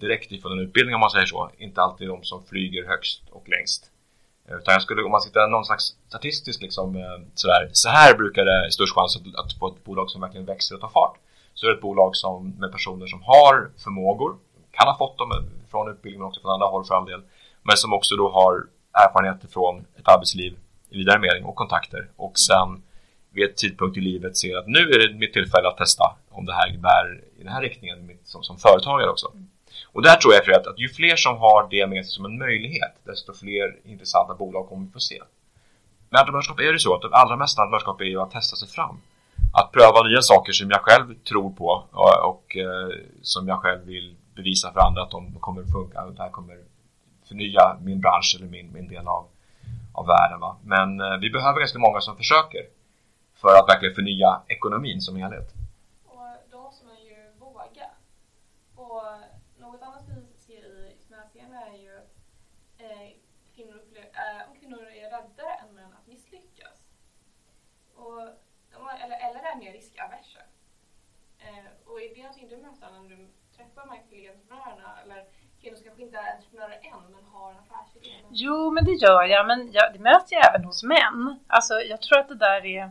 direkt 0.00 0.32
ifrån 0.32 0.52
en 0.52 0.58
utbildning 0.58 0.94
om 0.94 1.00
man 1.00 1.10
säger 1.10 1.26
så, 1.26 1.50
inte 1.58 1.82
alltid 1.82 2.08
de 2.08 2.24
som 2.24 2.44
flyger 2.44 2.86
högst 2.86 3.22
och 3.30 3.48
längst. 3.48 3.90
Utan 4.50 4.72
jag 4.72 4.82
skulle, 4.82 5.02
om 5.02 5.10
man 5.10 5.20
sitter 5.20 5.48
någon 5.48 5.64
slags 5.64 5.94
statistisk 6.08 6.62
liksom, 6.62 6.96
eh, 6.96 7.18
sådär, 7.34 7.70
så 7.72 7.88
här 7.88 8.14
brukar 8.14 8.44
det 8.44 8.72
störst 8.72 8.94
chans 8.94 9.16
att, 9.16 9.44
att 9.44 9.52
få 9.58 9.68
ett 9.68 9.84
bolag 9.84 10.10
som 10.10 10.20
verkligen 10.20 10.46
växer 10.46 10.74
och 10.74 10.80
tar 10.80 10.88
fart. 10.88 11.16
Så 11.54 11.66
är 11.66 11.70
det 11.70 11.76
ett 11.76 11.82
bolag 11.82 12.16
som, 12.16 12.50
med 12.58 12.72
personer 12.72 13.06
som 13.06 13.22
har 13.22 13.70
förmågor, 13.84 14.36
kan 14.70 14.88
ha 14.88 14.98
fått 14.98 15.18
dem 15.18 15.30
från 15.70 15.90
utbildning 15.90 16.20
men 16.20 16.28
också 16.28 16.40
från 16.40 16.52
andra 16.52 16.66
håll 16.66 16.84
för 16.84 16.94
all 16.94 17.06
del, 17.06 17.22
men 17.62 17.76
som 17.76 17.92
också 17.92 18.16
då 18.16 18.30
har 18.30 18.66
erfarenheter 18.92 19.48
från 19.48 19.86
ett 19.98 20.08
arbetsliv 20.08 20.58
i 20.90 20.96
vidare 20.96 21.18
mening 21.18 21.44
och 21.44 21.54
kontakter 21.54 22.08
och 22.16 22.38
sen 22.38 22.82
vid 23.32 23.44
ett 23.44 23.56
tidpunkt 23.56 23.96
i 23.96 24.00
livet 24.00 24.36
ser 24.36 24.56
att 24.56 24.66
nu 24.66 24.78
är 24.78 25.08
det 25.08 25.14
mitt 25.14 25.32
tillfälle 25.32 25.68
att 25.68 25.76
testa 25.76 26.04
om 26.30 26.46
det 26.46 26.52
här 26.52 26.78
bär 26.78 27.20
i 27.38 27.42
den 27.42 27.52
här 27.52 27.62
riktningen 27.62 28.18
som, 28.24 28.42
som 28.42 28.58
företagare 28.58 29.10
också. 29.10 29.32
Och 29.92 30.02
där 30.02 30.16
tror 30.16 30.34
jag 30.34 30.44
för 30.44 30.52
att, 30.52 30.66
att 30.66 30.78
ju 30.78 30.88
fler 30.88 31.16
som 31.16 31.38
har 31.38 31.68
det 31.70 31.86
med 31.86 32.04
sig 32.04 32.12
som 32.12 32.24
en 32.24 32.38
möjlighet, 32.38 32.94
desto 33.04 33.34
fler 33.34 33.76
intressanta 33.84 34.34
bolag 34.34 34.68
kommer 34.68 34.86
vi 34.86 34.92
få 34.92 35.00
se. 35.00 35.22
Med 36.10 36.18
entreprenörskap 36.18 36.60
är 36.60 36.72
det 36.72 36.78
så 36.78 36.94
att 36.94 37.02
det 37.02 37.08
allra 37.08 37.36
mesta 37.36 37.62
entreprenörskap 37.62 38.00
är 38.00 38.04
ju 38.04 38.20
att 38.20 38.30
testa 38.30 38.56
sig 38.56 38.68
fram. 38.68 39.00
Att 39.52 39.72
pröva 39.72 40.02
nya 40.02 40.22
saker 40.22 40.52
som 40.52 40.70
jag 40.70 40.80
själv 40.80 41.14
tror 41.14 41.50
på 41.50 41.84
och, 41.90 42.28
och 42.30 42.56
eh, 42.56 42.90
som 43.22 43.48
jag 43.48 43.58
själv 43.62 43.84
vill 43.84 44.16
bevisa 44.34 44.72
för 44.72 44.80
andra 44.80 45.02
att 45.02 45.10
de 45.10 45.34
kommer 45.40 45.64
funka 45.64 46.02
och 46.04 46.12
det 46.12 46.22
här 46.22 46.30
kommer 46.30 46.58
förnya 47.28 47.76
min 47.80 48.00
bransch 48.00 48.36
eller 48.38 48.48
min, 48.50 48.72
min 48.72 48.88
del 48.88 49.08
av, 49.08 49.26
av 49.92 50.06
världen. 50.06 50.40
Va? 50.40 50.56
Men 50.64 51.00
eh, 51.00 51.16
vi 51.20 51.30
behöver 51.30 51.58
ganska 51.58 51.78
många 51.78 52.00
som 52.00 52.16
försöker 52.16 52.62
för 53.40 53.48
att 53.48 53.68
verkligen 53.68 53.94
förnya 53.94 54.40
ekonomin 54.48 55.00
som 55.00 55.16
helhet. 55.16 55.54
Eller, 69.04 69.16
eller 69.28 69.40
är 69.50 69.56
mer 69.56 69.72
riskaversa. 69.72 70.40
Eh, 71.38 71.70
och 71.86 72.02
är 72.02 72.14
det 72.14 72.22
någonting 72.22 72.48
du 72.48 72.56
möter 72.56 72.90
när 72.90 73.08
du 73.08 73.28
träffar 73.56 73.80
de 73.86 73.90
här 73.90 74.02
kvinnliga 74.08 74.32
entreprenörerna? 74.32 74.90
Eller 75.04 75.24
kvinnor 75.60 75.76
som 75.76 75.84
kanske 75.84 76.02
inte 76.02 76.18
är 76.18 76.34
entreprenörer 76.34 76.78
än 76.82 77.12
men 77.12 77.24
har 77.24 77.50
en 77.50 77.56
affärsidé? 77.58 78.08
Jo, 78.30 78.70
men 78.70 78.84
det 78.84 78.92
gör 78.92 79.24
jag. 79.24 79.46
Men 79.46 79.72
jag, 79.72 79.92
det 79.92 79.98
möter 79.98 80.34
jag 80.36 80.48
även 80.48 80.64
hos 80.64 80.82
män. 80.82 81.38
Alltså, 81.46 81.74
jag 81.74 82.00
tror 82.02 82.18
att 82.18 82.28
det 82.28 82.34
där 82.34 82.66
är 82.66 82.82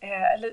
eh, 0.00 0.32
eller, 0.34 0.50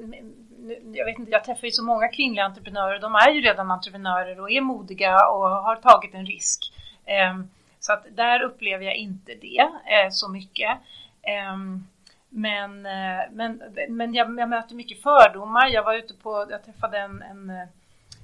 jag 0.98 1.06
vet 1.06 1.20
inte, 1.20 1.32
jag 1.32 1.44
träffar 1.44 1.66
ju 1.68 1.72
så 1.72 1.84
många 1.84 2.08
kvinnliga 2.08 2.46
entreprenörer. 2.46 3.00
De 3.00 3.16
är 3.16 3.32
ju 3.32 3.42
redan 3.42 3.72
entreprenörer 3.72 4.40
och 4.40 4.52
är 4.52 4.62
modiga 4.62 5.28
och 5.28 5.50
har 5.50 5.76
tagit 5.76 6.14
en 6.14 6.26
risk. 6.26 6.74
Ehm, 7.06 7.50
så 7.80 7.94
att 7.94 8.06
där 8.12 8.42
upplever 8.42 8.86
jag 8.86 8.96
inte 8.96 9.36
det 9.36 9.70
eh, 9.86 10.10
så 10.12 10.30
mycket. 10.30 10.78
Ehm, 11.22 11.88
men, 12.30 12.86
eh, 12.86 13.22
men, 13.32 13.62
men 13.90 14.14
jag, 14.14 14.40
jag, 14.40 14.50
möter 14.50 14.76
mycket 14.76 15.04
fördomar. 15.04 15.68
Jag 15.68 15.84
var 15.84 15.94
ute 15.94 16.14
på, 16.14 16.48
jag 16.50 16.64
träffade 16.66 16.98
en, 16.98 17.22
en 17.22 17.50
eh, 17.50 17.68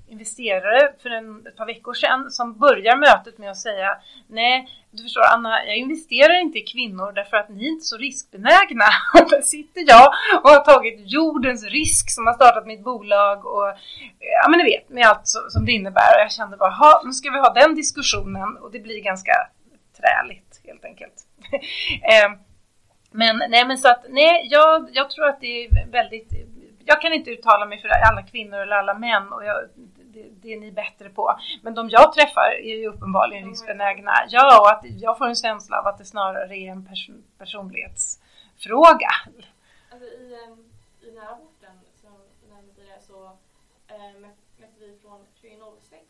investerare 0.07 0.93
för 1.01 1.09
en, 1.09 1.47
ett 1.47 1.55
par 1.55 1.65
veckor 1.65 1.93
sedan 1.93 2.31
som 2.31 2.57
börjar 2.57 2.97
mötet 2.97 3.37
med 3.37 3.51
att 3.51 3.57
säga 3.57 3.97
Nej, 4.27 4.69
du 4.91 5.03
förstår 5.03 5.21
Anna, 5.33 5.65
jag 5.65 5.77
investerar 5.77 6.41
inte 6.41 6.57
i 6.57 6.61
kvinnor 6.61 7.11
därför 7.11 7.37
att 7.37 7.49
ni 7.49 7.65
är 7.65 7.69
inte 7.69 7.85
så 7.85 7.97
riskbenägna. 7.97 8.85
Och 9.13 9.29
där 9.29 9.41
sitter 9.41 9.83
jag 9.87 10.07
och 10.43 10.49
har 10.49 10.59
tagit 10.59 10.99
jordens 11.05 11.63
risk 11.63 12.11
som 12.11 12.27
har 12.27 12.33
startat 12.33 12.67
mitt 12.67 12.83
bolag 12.83 13.45
och 13.45 13.69
eh, 13.69 13.75
ja 14.43 14.49
men 14.49 14.57
ni 14.57 14.63
vet 14.63 14.89
med 14.89 15.07
allt 15.07 15.27
som 15.49 15.65
det 15.65 15.71
innebär. 15.71 16.15
Och 16.15 16.21
jag 16.21 16.31
kände 16.31 16.57
bara, 16.57 17.01
nu 17.05 17.11
ska 17.11 17.31
vi 17.31 17.39
ha 17.39 17.53
den 17.53 17.75
diskussionen 17.75 18.57
och 18.57 18.71
det 18.71 18.79
blir 18.79 19.01
ganska 19.01 19.33
träligt 19.97 20.61
helt 20.63 20.85
enkelt. 20.85 21.13
men 23.15 23.41
nej, 23.49 23.67
men 23.67 23.77
så 23.77 23.87
att 23.87 24.05
nej, 24.09 24.47
jag, 24.51 24.89
jag 24.93 25.09
tror 25.09 25.27
att 25.27 25.39
det 25.39 25.65
är 25.65 25.85
väldigt. 25.91 26.29
Jag 26.85 27.01
kan 27.01 27.13
inte 27.13 27.29
uttala 27.31 27.65
mig 27.65 27.81
för 27.81 27.87
alla 27.87 28.21
kvinnor 28.23 28.59
eller 28.59 28.75
alla 28.75 28.93
män 28.93 29.33
och 29.33 29.45
jag, 29.45 29.57
det, 29.95 30.29
det, 30.41 30.53
är 30.53 30.59
ni 30.59 30.71
bättre 30.71 31.09
på. 31.09 31.39
Men 31.61 31.75
de 31.75 31.89
jag 31.89 32.13
träffar 32.13 32.51
är 32.63 32.75
ju 32.75 32.87
uppenbarligen 32.87 33.49
riskbenägna. 33.49 34.11
Ja, 34.29 34.61
och 34.61 34.71
att 34.71 34.85
jag 35.01 35.17
får 35.17 35.25
en 35.25 35.35
känsla 35.35 35.79
av 35.79 35.87
att 35.87 35.97
det 35.97 36.05
snarare 36.05 36.57
är 36.57 36.71
en 36.71 36.85
person, 36.85 37.23
personlighetsfråga. 37.37 39.09
Alltså 39.91 40.07
i, 40.07 40.37
i 41.01 41.05
den 41.05 41.17
här 41.17 41.29
rapporten 41.29 41.79
som 42.01 42.13
nämnde 42.49 42.73
tidigare 42.73 43.01
så 43.01 43.25
äh, 43.87 44.19
mätte 44.57 44.79
vi 44.79 44.97
från 45.01 45.25
2006 45.41 46.03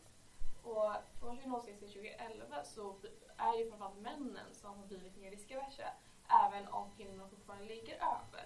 och 0.62 0.92
från 1.20 1.38
2006 1.38 1.78
till 1.78 1.88
2011 1.88 2.64
så 2.64 2.94
är 3.36 3.58
ju 3.58 3.70
framförallt 3.70 4.00
männen 4.00 4.48
som 4.52 4.70
har 4.78 4.86
blivit 4.86 5.16
mer 5.16 5.30
riskaversa 5.30 5.88
även 6.42 6.68
om 6.68 6.84
kvinnorna 6.96 7.24
fortfarande 7.30 7.64
ligger 7.74 7.94
över. 7.94 8.44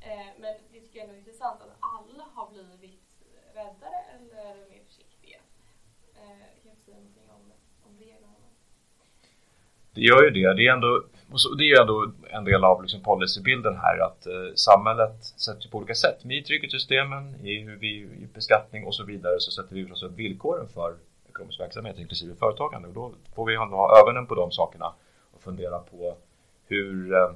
Eh, 0.00 0.30
men 0.40 0.54
det 0.72 0.80
tycker 0.80 0.98
jag 0.98 1.08
är 1.08 1.18
intressant 1.18 1.60
att 1.60 1.76
alla 1.80 2.24
har 2.34 2.50
blivit 2.50 3.00
räddare 3.54 3.98
eller 4.14 4.54
mer 4.70 4.82
försiktiga. 4.88 5.38
Eh, 6.14 6.44
kan 6.62 6.72
du 6.74 6.80
säga 6.84 6.96
någonting 6.96 7.28
om, 7.36 7.42
om 7.86 7.98
reglerna? 7.98 8.34
Det 9.94 10.00
gör 10.00 10.22
ju 10.22 10.30
det. 10.30 10.54
Det 10.54 10.66
är 10.66 10.72
ändå, 10.72 11.04
det 11.58 11.70
är 11.70 11.80
ändå 11.80 12.12
en 12.30 12.44
del 12.44 12.64
av 12.64 12.82
liksom 12.82 13.00
policybilden 13.02 13.76
här 13.76 13.98
att 13.98 14.26
eh, 14.26 14.54
samhället 14.54 15.24
sätter 15.24 15.68
på 15.68 15.78
olika 15.78 15.94
sätt. 15.94 16.24
Med 16.24 16.44
trygghetssystemen, 16.44 17.46
i 17.46 17.58
hur 17.58 17.76
vi 17.76 17.92
i 17.96 18.28
beskattning 18.34 18.84
och 18.86 18.94
så 18.94 19.04
vidare 19.04 19.40
så 19.40 19.50
sätter 19.50 19.74
vi 19.74 19.82
förstås 19.82 20.02
upp 20.02 20.18
villkoren 20.18 20.68
för 20.68 20.96
ekonomisk 21.28 21.60
verksamhet 21.60 21.98
inklusive 21.98 22.34
företagande 22.34 22.88
och 22.88 22.94
då 22.94 23.14
får 23.34 23.46
vi 23.46 23.56
ha 23.56 24.00
ögonen 24.00 24.26
på 24.26 24.34
de 24.34 24.52
sakerna 24.52 24.92
och 25.32 25.42
fundera 25.42 25.78
på 25.78 26.16
hur, 26.72 27.14
eh, 27.14 27.30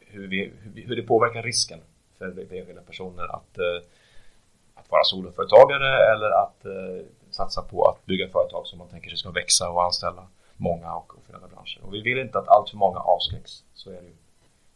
hur, 0.00 0.28
vi, 0.28 0.52
hur 0.74 0.96
det 0.96 1.02
påverkar 1.02 1.42
risken 1.42 1.80
för 2.18 2.54
enskilda 2.54 2.82
personer 2.82 3.24
att, 3.24 3.58
eh, 3.58 3.88
att 4.74 4.90
vara 4.90 5.04
soloföretagare 5.04 6.12
eller 6.12 6.30
att 6.42 6.64
eh, 6.64 7.06
satsa 7.30 7.62
på 7.62 7.84
att 7.84 8.06
bygga 8.06 8.28
företag 8.28 8.66
som 8.66 8.78
man 8.78 8.88
tänker 8.88 9.08
sig 9.10 9.18
ska 9.18 9.30
växa 9.30 9.70
och 9.70 9.84
anställa 9.84 10.26
många 10.56 10.94
och, 10.94 11.14
och 11.14 11.24
flera 11.26 11.48
branscher. 11.48 11.80
Och 11.82 11.94
vi 11.94 12.00
vill 12.00 12.18
inte 12.18 12.38
att 12.38 12.48
allt 12.48 12.70
för 12.70 12.76
många 12.76 12.98
avskräcks. 12.98 13.64
Så 13.74 13.90
är 13.90 14.00
det 14.02 14.08
ju. 14.08 14.16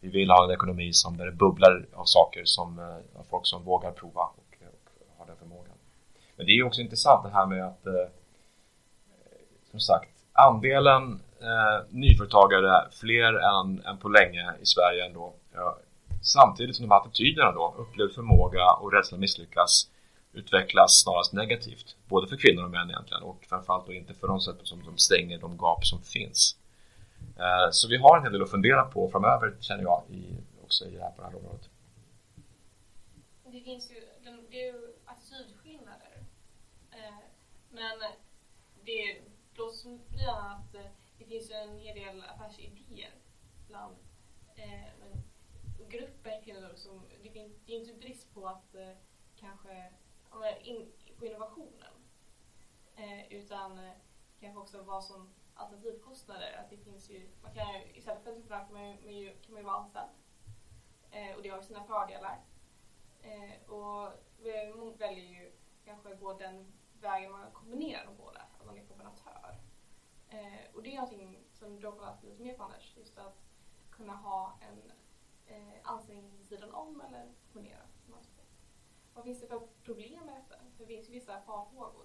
Vi 0.01 0.09
vill 0.09 0.31
ha 0.31 0.45
en 0.45 0.51
ekonomi 0.51 0.93
som 0.93 1.17
där 1.17 1.27
det 1.27 1.33
bubblar 1.33 1.87
av 1.93 2.05
saker 2.05 2.45
som 2.45 2.79
av 3.17 3.25
folk 3.31 3.47
som 3.47 3.65
vågar 3.65 3.93
prova 3.93 4.23
och, 4.23 4.55
och 5.01 5.19
har 5.19 5.27
den 5.27 5.37
förmågan. 5.37 5.77
Men 6.37 6.47
det 6.47 6.53
är 6.53 6.63
också 6.63 6.81
intressant 6.81 7.25
det 7.25 7.31
här 7.31 7.47
med 7.47 7.67
att 7.67 7.87
som 9.71 9.81
sagt 9.81 10.11
andelen 10.33 11.21
eh, 11.41 11.87
nyföretagare 11.91 12.89
fler 12.91 13.33
än, 13.33 13.85
än 13.85 13.99
på 13.99 14.09
länge 14.09 14.55
i 14.63 14.67
Sverige 14.67 15.07
ändå. 15.07 15.35
Ja, 15.55 15.79
samtidigt 16.23 16.77
som 16.77 16.89
de 16.89 16.95
här 16.95 17.01
attityderna 17.01 17.53
då, 17.53 17.75
upplevd 17.79 18.13
förmåga 18.15 18.73
och 18.73 18.93
rädsla 18.93 19.17
att 19.17 19.21
misslyckas 19.21 19.91
utvecklas 20.33 21.03
snarast 21.03 21.33
negativt. 21.33 21.97
Både 22.09 22.27
för 22.27 22.37
kvinnor 22.37 22.65
och 22.65 22.71
män 22.71 22.91
egentligen 22.91 23.23
och 23.23 23.45
framförallt 23.49 23.87
då 23.87 23.93
inte 23.93 24.15
för 24.15 24.29
de 24.29 24.41
sätt 24.41 24.57
som 24.63 24.85
de 24.85 24.99
stänger 24.99 25.39
de 25.39 25.57
gap 25.57 25.87
som 25.87 26.03
finns. 26.03 26.57
Eh, 27.37 27.71
så 27.71 27.89
vi 27.89 27.97
har 27.97 28.17
en 28.17 28.23
hel 28.23 28.33
del 28.33 28.43
att 28.43 28.51
fundera 28.51 28.85
på 28.85 29.11
framöver 29.11 29.57
känner 29.61 29.83
jag 29.83 30.03
i, 30.11 30.25
också 30.65 30.85
i 30.85 30.91
det 30.91 31.03
här, 31.03 31.11
på 31.11 31.23
det 31.23 31.29
här 31.29 31.37
området. 31.37 31.69
Det 33.45 33.61
finns 33.61 33.91
ju, 33.91 34.01
det 34.51 34.61
är 34.61 34.73
ju 34.73 34.93
attitydskillnader. 35.05 36.25
Eh, 36.91 37.19
men 37.71 37.99
det 38.85 39.21
låter 39.55 39.73
eh, 39.73 39.73
som 39.73 40.01
det 41.21 41.27
finns 41.27 41.51
ju 41.51 41.55
en 41.55 41.79
hel 41.79 41.95
del 41.95 42.23
affärsidéer 42.23 43.15
bland 43.67 43.97
eh, 44.57 44.89
men 45.01 45.23
kvinnor 46.45 46.75
som, 46.75 47.09
det, 47.23 47.31
finns, 47.31 47.53
det 47.67 47.73
är 47.73 47.81
inte 47.81 47.95
brist 47.95 48.35
på 48.35 48.49
att 48.49 48.75
eh, 48.75 48.93
kanske 49.37 49.93
in, 50.63 50.93
på 51.19 51.27
innovationen 51.27 51.93
eh, 52.97 53.33
utan 53.33 53.79
eh, 53.79 53.93
kanske 54.41 54.61
också 54.61 54.83
vad 54.83 55.05
som 55.05 55.35
alternativkostnader, 55.55 56.53
att 56.53 56.71
det 56.71 56.77
finns 56.77 57.11
ju, 57.11 57.31
man 57.43 57.55
kan 57.55 57.75
ju, 57.75 57.99
istället 57.99 58.25
för 58.25 58.31
entreprenör 58.31 58.61
typ 58.61 58.69
kan 58.69 59.07
man 59.07 59.17
ju, 59.17 59.37
kan 59.37 59.53
man 59.53 59.63
ju 59.63 59.67
vara 59.67 59.77
anställd 59.77 60.11
eh, 61.11 61.37
och 61.37 61.43
det 61.43 61.49
har 61.49 61.59
ju 61.59 61.65
sina 61.65 61.85
fördelar. 61.85 62.45
Eh, 63.23 63.71
och 63.71 64.13
många 64.77 64.97
väljer 64.97 65.25
ju 65.25 65.53
kanske 65.85 66.15
gå 66.15 66.33
den 66.33 66.73
vägen 67.01 67.33
man 67.33 67.53
kombinerar 67.53 68.07
de 68.07 68.17
båda, 68.17 68.41
att 68.41 68.67
man 68.67 68.79
är 68.79 68.87
kombinatör 68.87 69.61
Eh, 70.31 70.65
och 70.75 70.83
det 70.83 70.91
är 70.91 70.95
någonting 70.95 71.39
som 71.59 71.81
du 71.81 71.87
har 71.87 72.17
lite 72.23 72.43
mer 72.43 72.55
på 72.55 72.63
Anders, 72.63 72.93
just 72.97 73.19
att 73.19 73.37
kunna 73.91 74.13
ha 74.13 74.59
en 74.69 74.79
eh, 75.55 75.79
anställning 75.83 76.31
vid 76.39 76.49
sidan 76.49 76.71
om 76.75 77.03
eller 77.09 77.25
ponera. 77.53 77.83
Vad 79.15 79.25
finns 79.25 79.41
det 79.41 79.47
för 79.47 79.61
problem 79.85 80.21
med 80.27 80.35
detta? 80.35 80.55
Det 80.79 80.87
finns 80.87 81.09
ju 81.09 81.13
vissa 81.13 81.41
farhågor. 81.47 82.05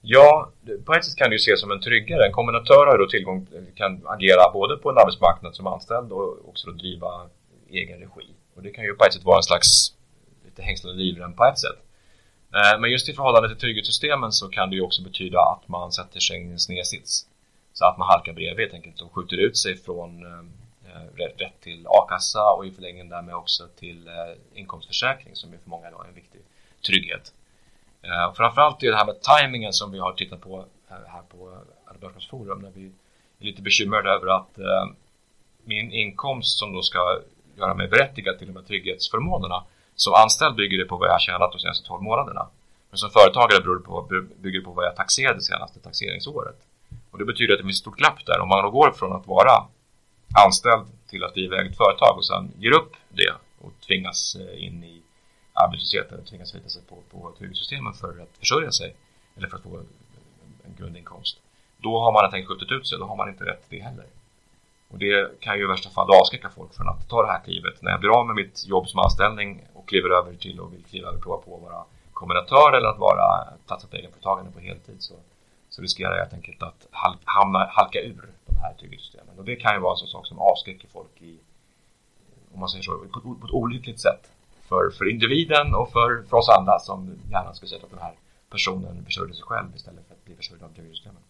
Ja, 0.00 0.50
på 0.84 0.94
ett 0.94 1.04
sätt 1.04 1.16
kan 1.16 1.30
det 1.30 1.34
ju 1.34 1.44
ses 1.44 1.60
som 1.60 1.70
en 1.70 1.80
tryggare. 1.80 2.26
En 2.26 2.32
kombinatör 2.32 2.86
har 2.86 2.98
då 2.98 3.06
tillgång, 3.08 3.46
kan 3.74 4.06
agera 4.06 4.52
både 4.52 4.76
på 4.76 4.90
en 4.90 4.98
arbetsmarknad 4.98 5.54
som 5.54 5.66
anställd 5.66 6.12
och 6.12 6.48
också 6.48 6.70
driva 6.70 7.28
egen 7.68 8.00
regi. 8.00 8.34
Och 8.54 8.62
det 8.62 8.70
kan 8.70 8.84
ju 8.84 8.94
på 8.94 9.04
ett 9.04 9.14
sätt 9.14 9.24
vara 9.24 9.36
en 9.36 9.42
slags 9.42 9.68
lite 10.44 10.62
hängslande 10.62 11.02
livrem 11.02 11.32
på 11.32 11.44
ett 11.44 11.58
sätt. 11.58 11.78
Eh, 12.56 12.80
men 12.80 12.90
just 12.90 13.08
i 13.08 13.12
förhållande 13.12 13.48
till 13.48 13.58
trygghetssystemen 13.58 14.32
så 14.32 14.48
kan 14.48 14.70
det 14.70 14.76
ju 14.76 14.82
också 14.82 15.02
betyda 15.02 15.40
att 15.40 15.68
man 15.68 15.92
sätter 15.92 16.20
sig 16.20 16.40
i 16.40 16.50
en 16.50 16.58
snedsits. 16.58 17.26
Så 17.72 17.84
att 17.84 17.98
man 17.98 18.08
halkar 18.08 18.32
bredvid 18.32 18.60
helt 18.60 18.74
enkelt 18.74 19.00
och 19.00 19.14
skjuter 19.14 19.36
ut 19.36 19.56
sig 19.56 19.76
från 19.76 20.26
eh, 20.26 20.38
eh, 20.92 21.06
rätt 21.16 21.60
till 21.60 21.86
a-kassa 21.86 22.52
och 22.52 22.66
i 22.66 22.70
förlängningen 22.70 23.08
därmed 23.08 23.34
också 23.34 23.68
till 23.78 24.10
inkomstförsäkring 24.54 25.36
som 25.36 25.52
är 25.52 25.58
för 25.58 25.70
många 25.70 25.88
idag 25.88 26.06
en 26.08 26.14
viktig 26.14 26.40
trygghet. 26.86 27.32
Framförallt 28.36 28.82
är 28.82 28.90
det 28.90 28.96
här 28.96 29.06
med 29.06 29.22
tajmingen 29.22 29.72
som 29.72 29.92
vi 29.92 29.98
har 29.98 30.12
tittat 30.12 30.40
på 30.40 30.64
här 30.88 31.22
på 31.28 31.58
Arbetsmarknadsforum 31.84 32.58
när 32.58 32.70
vi 32.70 32.86
är 33.40 33.44
lite 33.44 33.62
bekymrade 33.62 34.10
över 34.10 34.26
att 34.26 34.58
min 35.64 35.92
inkomst 35.92 36.58
som 36.58 36.72
då 36.72 36.82
ska 36.82 37.20
göra 37.56 37.74
mig 37.74 37.88
berättigad 37.88 38.38
till 38.38 38.46
de 38.46 38.56
här 38.56 38.62
trygghetsförmånerna 38.62 39.64
som 39.96 40.14
anställd 40.14 40.56
bygger 40.56 40.78
det 40.78 40.84
på 40.84 40.96
vad 40.96 41.08
jag 41.08 41.12
har 41.12 41.18
tjänat 41.18 41.52
de 41.52 41.58
senaste 41.58 41.88
12 41.88 42.02
månaderna. 42.02 42.48
Men 42.90 42.98
som 42.98 43.10
företagare 43.10 43.60
beror 43.62 43.76
det 43.76 43.84
på, 43.84 44.02
bygger 44.42 44.58
det 44.58 44.64
på 44.64 44.72
vad 44.72 44.84
jag 44.84 44.96
taxerade 44.96 45.40
senaste 45.42 45.80
taxeringsåret. 45.80 46.56
Och 47.10 47.18
det 47.18 47.24
betyder 47.24 47.52
att 47.54 47.58
det 47.58 47.64
finns 47.64 47.78
ett 47.78 47.86
stort 47.86 47.96
glapp 47.96 48.26
där. 48.26 48.40
Om 48.40 48.48
man 48.48 48.64
då 48.64 48.70
går 48.70 48.90
från 48.92 49.12
att 49.12 49.26
vara 49.26 49.64
anställd 50.44 50.86
till 51.10 51.24
att 51.24 51.34
driva 51.34 51.56
eget 51.56 51.76
företag 51.76 52.16
och 52.16 52.26
sen 52.26 52.52
ger 52.58 52.72
upp 52.72 52.92
det 53.08 53.32
och 53.60 53.72
tvingas 53.86 54.36
eh, 54.36 54.64
in 54.66 54.84
i 54.84 55.02
arbetslöshet 55.52 56.12
eller 56.12 56.22
tvingas 56.22 56.50
förlita 56.50 56.68
sig 56.68 56.82
på, 56.82 56.96
på 57.10 57.32
trygghetssystemen 57.38 57.92
för 57.92 58.08
att 58.08 58.38
försörja 58.38 58.70
sig 58.72 58.94
eller 59.36 59.48
för 59.48 59.56
att 59.56 59.62
få 59.62 59.76
en 60.64 60.74
grundinkomst. 60.78 61.38
Då 61.78 62.00
har 62.00 62.12
man 62.12 62.30
tänkt 62.30 62.48
skjutit 62.48 62.72
ut 62.72 62.86
sig, 62.88 62.98
då 62.98 63.04
har 63.04 63.16
man 63.16 63.28
inte 63.28 63.44
rätt 63.44 63.68
till 63.68 63.78
det 63.78 63.84
heller. 63.84 64.06
Och 64.88 64.98
det 64.98 65.40
kan 65.40 65.56
ju 65.58 65.64
i 65.64 65.66
värsta 65.66 65.90
fall 65.90 66.10
avskräcka 66.10 66.48
folk 66.48 66.74
från 66.74 66.88
att 66.88 67.08
ta 67.08 67.22
det 67.22 67.32
här 67.32 67.40
klivet. 67.44 67.82
När 67.82 67.90
jag 67.90 68.00
blir 68.00 68.18
av 68.18 68.26
med 68.26 68.36
mitt 68.36 68.66
jobb 68.66 68.88
som 68.88 69.00
anställning 69.00 69.66
och 69.72 69.88
kliver 69.88 70.10
över 70.10 70.34
till 70.34 70.60
och 70.60 70.72
vill 70.72 70.84
kliva 70.84 71.08
över 71.08 71.18
prova 71.18 71.42
på 71.42 71.56
att 71.56 71.62
vara 71.62 71.84
kombinatör 72.12 72.72
eller 72.76 72.88
att 72.88 72.98
vara 72.98 73.44
platsa 73.66 73.88
på 73.88 73.96
egenföretagande 73.96 74.50
på 74.52 74.60
heltid 74.60 74.96
så, 74.98 75.14
så 75.68 75.82
riskerar 75.82 76.12
jag 76.12 76.18
helt 76.18 76.34
enkelt 76.34 76.62
att 76.62 76.86
hamna, 77.24 77.66
halka 77.70 78.00
ur 78.00 78.28
de 78.46 78.56
här 78.56 78.74
trygghetssystemen. 78.74 79.38
Och 79.38 79.44
det 79.44 79.56
kan 79.56 79.74
ju 79.74 79.80
vara 79.80 79.92
en 79.92 79.96
sån 79.96 80.08
sak 80.08 80.26
som 80.26 80.38
avskräcker 80.38 80.88
folk 80.88 81.22
i, 81.22 81.38
om 82.52 82.60
man 82.60 82.68
säger 82.68 82.82
så, 82.82 82.98
på, 82.98 83.20
på 83.20 83.46
ett 83.46 83.52
olyckligt 83.52 84.00
sätt. 84.00 84.30
För, 84.68 84.90
för 84.90 85.10
individen 85.10 85.74
och 85.74 85.92
för, 85.92 86.22
för 86.28 86.36
oss 86.36 86.48
andra 86.48 86.78
som 86.78 87.18
gärna 87.30 87.54
skulle 87.54 87.68
säga 87.68 87.82
att 87.84 87.90
den 87.90 87.98
här 87.98 88.14
personen 88.50 89.04
försörjde 89.04 89.34
sig 89.34 89.44
själv 89.44 89.76
istället 89.76 90.06
för 90.06 90.14
att 90.14 90.24
bli 90.24 90.34
försörjd 90.34 90.62
av 90.62 90.68
trygghetssystemen. 90.68 91.22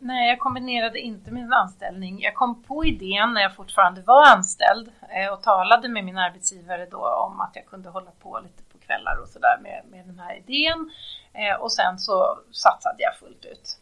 Nej, 0.00 0.28
jag 0.28 0.38
kombinerade 0.38 0.98
inte 0.98 1.30
min 1.30 1.52
anställning. 1.52 2.22
Jag 2.22 2.34
kom 2.34 2.62
på 2.62 2.84
idén 2.84 3.34
när 3.34 3.40
jag 3.40 3.56
fortfarande 3.56 4.02
var 4.02 4.26
anställd 4.26 4.92
eh, 5.08 5.32
och 5.32 5.42
talade 5.42 5.88
med 5.88 6.04
min 6.04 6.18
arbetsgivare 6.18 6.86
då 6.86 6.98
om 6.98 7.40
att 7.40 7.56
jag 7.56 7.66
kunde 7.66 7.88
hålla 7.88 8.10
på 8.10 8.40
lite 8.40 8.62
på 8.62 8.78
kvällar 8.78 9.18
och 9.22 9.28
sådär 9.28 9.58
med, 9.62 9.82
med 9.90 10.06
den 10.06 10.18
här 10.18 10.36
idén. 10.36 10.90
Eh, 11.32 11.60
och 11.60 11.72
sen 11.72 11.98
så 11.98 12.38
satsade 12.52 13.02
jag 13.02 13.16
fullt 13.16 13.44
ut. 13.44 13.78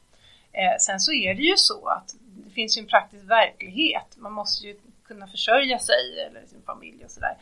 Eh, 0.52 0.76
sen 0.80 1.00
så 1.00 1.12
är 1.12 1.34
det 1.34 1.42
ju 1.42 1.56
så 1.56 1.88
att 1.88 2.14
det 2.20 2.50
finns 2.50 2.78
ju 2.78 2.80
en 2.80 2.88
praktisk 2.88 3.24
verklighet. 3.24 4.16
Man 4.16 4.32
måste 4.32 4.66
ju 4.66 4.76
kunna 5.06 5.26
försörja 5.26 5.78
sig 5.78 6.26
eller 6.26 6.46
sin 6.46 6.62
familj 6.66 7.04
och 7.04 7.10
sådär. 7.10 7.36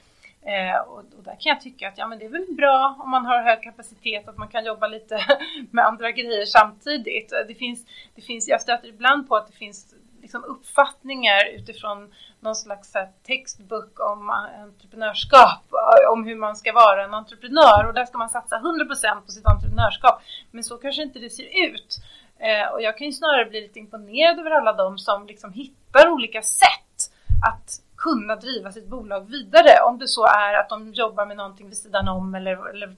Eh, 0.46 0.76
och, 0.76 0.98
och, 0.98 1.22
där 1.24 1.36
kan 1.40 1.50
jag 1.50 1.60
tycka 1.60 1.88
att 1.88 1.98
ja, 1.98 2.06
men 2.06 2.18
det 2.18 2.24
är 2.24 2.30
väl 2.30 2.54
bra 2.56 2.96
om 2.98 3.10
man 3.10 3.26
har 3.26 3.42
hög 3.42 3.62
kapacitet 3.62 4.28
att 4.28 4.36
man 4.36 4.48
kan 4.48 4.64
jobba 4.64 4.86
lite 4.86 5.20
med 5.70 5.86
andra 5.86 6.10
grejer 6.10 6.46
samtidigt. 6.46 7.32
Eh, 7.32 7.38
det 7.48 7.54
finns, 7.54 7.86
det 8.14 8.22
finns, 8.22 8.48
jag 8.48 8.60
stöter 8.60 8.88
ibland 8.88 9.28
på 9.28 9.36
att 9.36 9.46
det 9.46 9.52
finns 9.52 9.94
liksom 10.22 10.44
uppfattningar 10.44 11.48
utifrån 11.54 12.14
någon 12.40 12.56
slags 12.56 12.92
textbok 13.26 14.00
om 14.00 14.30
eh, 14.30 14.62
entreprenörskap, 14.62 15.62
eh, 15.72 16.12
om 16.12 16.24
hur 16.24 16.36
man 16.36 16.56
ska 16.56 16.72
vara 16.72 17.04
en 17.04 17.14
entreprenör 17.14 17.86
och 17.86 17.94
där 17.94 18.04
ska 18.04 18.18
man 18.18 18.28
satsa 18.28 18.56
100% 18.56 19.20
på 19.26 19.32
sitt 19.32 19.46
entreprenörskap. 19.46 20.22
Men 20.50 20.64
så 20.64 20.76
kanske 20.76 21.02
inte 21.02 21.18
det 21.18 21.30
ser 21.30 21.68
ut. 21.68 21.98
Eh, 22.38 22.72
och 22.72 22.82
jag 22.82 22.98
kan 22.98 23.06
ju 23.06 23.12
snarare 23.12 23.44
bli 23.44 23.60
lite 23.60 23.78
imponerad 23.78 24.38
över 24.38 24.50
alla 24.50 24.72
de 24.72 24.98
som 24.98 25.26
liksom 25.26 25.52
hittar 25.52 26.08
olika 26.08 26.42
sätt 26.42 27.10
att 27.46 27.80
kunna 28.04 28.36
driva 28.36 28.72
sitt 28.72 28.88
bolag 28.88 29.30
vidare. 29.30 29.82
Om 29.88 29.98
det 29.98 30.08
så 30.08 30.26
är 30.26 30.54
att 30.54 30.68
de 30.68 30.92
jobbar 30.92 31.26
med 31.26 31.36
någonting 31.36 31.68
vid 31.68 31.78
sidan 31.78 32.08
om 32.08 32.34
eller, 32.34 32.70
eller 32.70 32.96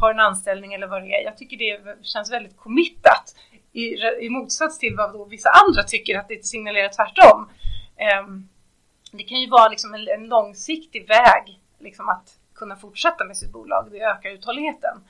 har 0.00 0.10
en 0.10 0.20
anställning 0.20 0.74
eller 0.74 0.86
vad 0.86 1.02
det 1.02 1.08
är. 1.08 1.24
Jag 1.24 1.36
tycker 1.36 1.56
det 1.56 2.06
känns 2.06 2.32
väldigt 2.32 2.56
committat 2.56 3.24
i, 3.72 3.84
i 4.20 4.28
motsats 4.30 4.78
till 4.78 4.96
vad 4.96 5.12
då 5.12 5.24
vissa 5.24 5.50
andra 5.50 5.82
tycker 5.82 6.18
att 6.18 6.28
det 6.28 6.44
signalerar 6.44 6.88
tvärtom. 6.88 7.50
Um, 8.20 8.48
det 9.12 9.22
kan 9.22 9.40
ju 9.40 9.48
vara 9.50 9.68
liksom 9.68 9.94
en, 9.94 10.08
en 10.08 10.28
långsiktig 10.28 11.08
väg 11.08 11.60
liksom 11.78 12.08
att 12.08 12.38
kunna 12.54 12.76
fortsätta 12.76 13.24
med 13.24 13.36
sitt 13.36 13.52
bolag. 13.52 13.88
Det 13.90 14.00
ökar 14.00 14.30
uthålligheten. 14.30 15.04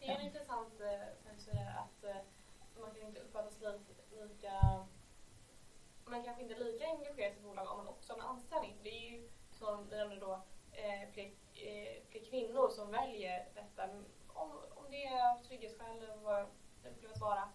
Det 0.00 0.06
är 0.06 0.24
intressant 0.24 0.74
eh, 0.80 1.82
att 1.82 2.04
eh, 2.04 2.20
man 2.80 2.90
kan 2.94 3.08
inte 3.08 3.20
uppfattas 3.20 3.54
lika 4.10 4.52
man 6.10 6.24
kanske 6.24 6.42
inte 6.42 6.54
är 6.54 6.64
lika 6.64 6.84
engagerad 6.86 7.32
i 7.38 7.42
bolag 7.42 7.66
om 7.70 7.76
man 7.78 7.86
också 8.08 8.20
har 8.20 8.30
en 8.30 8.36
anställning. 8.36 8.76
Det 8.82 8.88
är 8.90 9.10
ju 9.10 9.28
som 9.52 9.86
då, 10.20 10.32
eh, 10.72 11.12
fler, 11.12 11.24
eh, 11.54 12.02
fler 12.10 12.24
kvinnor 12.30 12.68
som 12.68 12.90
väljer 12.90 13.44
detta. 13.54 13.82
Om, 14.28 14.50
om 14.76 14.84
det 14.90 15.04
är 15.04 15.30
av 15.30 15.38
trygghetsskäl 15.44 15.96
eller 15.96 16.16
vad 16.16 16.46
det 16.82 16.88
upplevs 16.90 17.20
vara. 17.20 17.48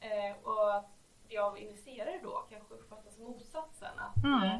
Eh, 0.00 0.36
och 0.42 0.74
att 0.76 0.86
det 1.28 1.38
av 1.38 1.58
investerare 1.58 2.20
då 2.22 2.46
kanske 2.50 2.74
uppfattas 2.74 3.18
motsatsen. 3.18 3.98
Att 3.98 4.24
Mm. 4.24 4.42
eh, 4.42 4.54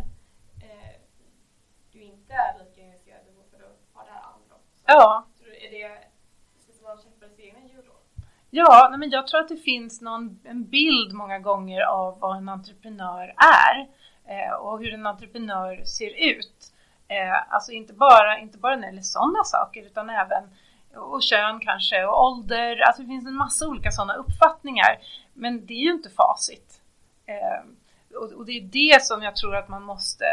eh, 0.70 0.96
du 1.92 2.02
inte 2.02 2.32
är 2.32 2.64
lika 2.64 2.80
investerad 2.80 3.20
för 3.50 3.56
att 3.58 3.78
ha 3.94 4.04
det 4.04 4.10
här 4.10 4.22
andra. 4.22 4.56
Ja, 4.86 5.26
Tror 5.38 5.46
du, 5.46 5.56
är 5.66 5.70
det 5.70 6.06
som 6.74 6.84
man 6.84 6.98
kämpar 7.02 7.40
i 7.40 7.46
egna 7.48 7.60
hjul 7.60 7.84
då? 7.86 7.92
Ja, 8.50 8.86
nej, 8.90 8.98
men 8.98 9.10
jag 9.10 9.26
tror 9.26 9.40
att 9.40 9.48
det 9.48 9.56
finns 9.56 10.00
någon, 10.00 10.40
en 10.44 10.64
bild 10.64 11.12
många 11.12 11.38
gånger 11.38 11.80
av 11.80 12.18
vad 12.18 12.36
en 12.36 12.48
entreprenör 12.48 13.34
är 13.36 13.88
Eh, 14.28 14.52
och 14.52 14.78
hur 14.78 14.94
en 14.94 15.06
entreprenör 15.06 15.84
ser 15.84 16.10
ut. 16.30 16.72
Eh, 17.08 17.54
alltså 17.54 17.72
inte 17.72 17.92
bara, 17.92 18.38
inte 18.38 18.58
bara 18.58 18.76
när 18.76 18.82
det 18.82 18.86
gäller 18.86 19.02
sådana 19.02 19.44
saker 19.44 19.82
utan 19.82 20.10
även 20.10 20.44
och 20.96 21.22
kön 21.22 21.60
kanske 21.60 22.04
och 22.04 22.24
ålder. 22.24 22.82
Alltså 22.86 23.02
det 23.02 23.08
finns 23.08 23.26
en 23.26 23.34
massa 23.34 23.68
olika 23.68 23.90
sådana 23.90 24.14
uppfattningar. 24.14 24.98
Men 25.32 25.66
det 25.66 25.74
är 25.74 25.84
ju 25.84 25.92
inte 25.92 26.10
facit. 26.10 26.80
Eh, 27.26 27.60
och, 28.16 28.32
och 28.32 28.46
det 28.46 28.52
är 28.52 28.62
det 28.62 29.02
som 29.02 29.22
jag 29.22 29.36
tror 29.36 29.56
att 29.56 29.68
man 29.68 29.82
måste 29.82 30.24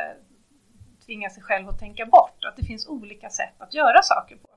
tvinga 1.05 1.29
sig 1.29 1.43
själv 1.43 1.69
att 1.69 1.79
tänka 1.79 2.05
bort. 2.05 2.45
Att 2.45 2.55
det 2.55 2.63
finns 2.63 2.87
olika 2.87 3.29
sätt 3.29 3.53
att 3.57 3.73
göra 3.73 4.01
saker 4.01 4.35
på. 4.35 4.47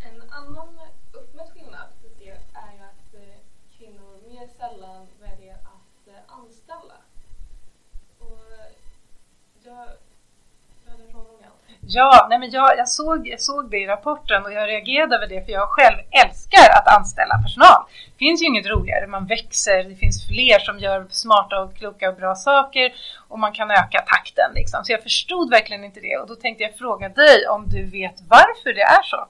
En 0.00 0.30
annan 0.30 0.80
uppmätt 1.12 1.52
skillnad 1.52 1.88
är 2.54 2.72
ju 2.76 2.84
att 2.84 3.14
eh, 3.14 3.38
kvinnor 3.78 4.20
mer 4.28 4.48
sällan 4.58 5.06
väljer 5.20 5.54
att 5.54 6.08
eh, 6.08 6.14
anställa. 6.26 6.94
Och 8.18 8.52
eh, 8.52 8.72
jag, 9.62 9.88
jag 10.84 10.92
hade 10.92 11.04
en 11.04 11.12
fråga 11.12 11.28
om 11.28 11.58
det. 11.66 11.77
Ja, 11.90 12.26
nej 12.30 12.38
men 12.38 12.50
jag, 12.50 12.78
jag, 12.78 12.88
såg, 12.88 13.28
jag 13.28 13.40
såg 13.40 13.70
det 13.70 13.78
i 13.78 13.86
rapporten 13.86 14.44
och 14.44 14.52
jag 14.52 14.68
reagerade 14.68 15.16
över 15.16 15.26
det 15.26 15.44
för 15.44 15.52
jag 15.52 15.68
själv 15.68 15.98
älskar 16.24 16.68
att 16.78 16.96
anställa 16.96 17.34
personal. 17.44 17.82
Det 18.12 18.18
finns 18.18 18.42
ju 18.42 18.46
inget 18.46 18.66
roligare, 18.66 19.06
man 19.06 19.26
växer, 19.26 19.84
det 19.84 19.94
finns 19.94 20.26
fler 20.26 20.58
som 20.58 20.78
gör 20.78 21.06
smarta 21.10 21.62
och 21.62 21.76
kloka 21.76 22.08
och 22.08 22.16
bra 22.16 22.34
saker 22.34 22.92
och 23.28 23.38
man 23.38 23.52
kan 23.52 23.70
öka 23.70 24.00
takten 24.00 24.50
liksom. 24.54 24.84
Så 24.84 24.92
jag 24.92 25.02
förstod 25.02 25.50
verkligen 25.50 25.84
inte 25.84 26.00
det 26.00 26.16
och 26.16 26.28
då 26.28 26.34
tänkte 26.34 26.62
jag 26.62 26.74
fråga 26.74 27.08
dig 27.08 27.48
om 27.48 27.68
du 27.68 27.82
vet 27.90 28.16
varför 28.28 28.72
det 28.74 28.86
är 28.98 29.02
så? 29.02 29.28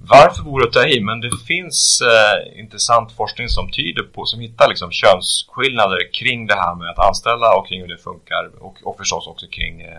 Varför 0.00 0.42
vore 0.42 0.66
att 0.66 0.72
ta 0.72 0.86
i? 0.86 1.00
Men 1.00 1.20
det 1.20 1.30
finns 1.46 2.00
eh, 2.12 2.60
intressant 2.60 3.12
forskning 3.12 3.48
som 3.48 3.70
tyder 3.70 4.02
på, 4.02 4.24
som 4.24 4.40
hittar 4.40 4.68
liksom 4.68 4.90
könsskillnader 4.92 6.12
kring 6.12 6.46
det 6.46 6.54
här 6.54 6.74
med 6.74 6.90
att 6.90 7.06
anställa 7.08 7.56
och 7.56 7.68
kring 7.68 7.80
hur 7.80 7.88
det 7.88 7.98
funkar 7.98 8.50
och, 8.60 8.76
och 8.82 8.96
förstås 8.96 9.26
också 9.26 9.46
kring 9.46 9.80
eh, 9.80 9.98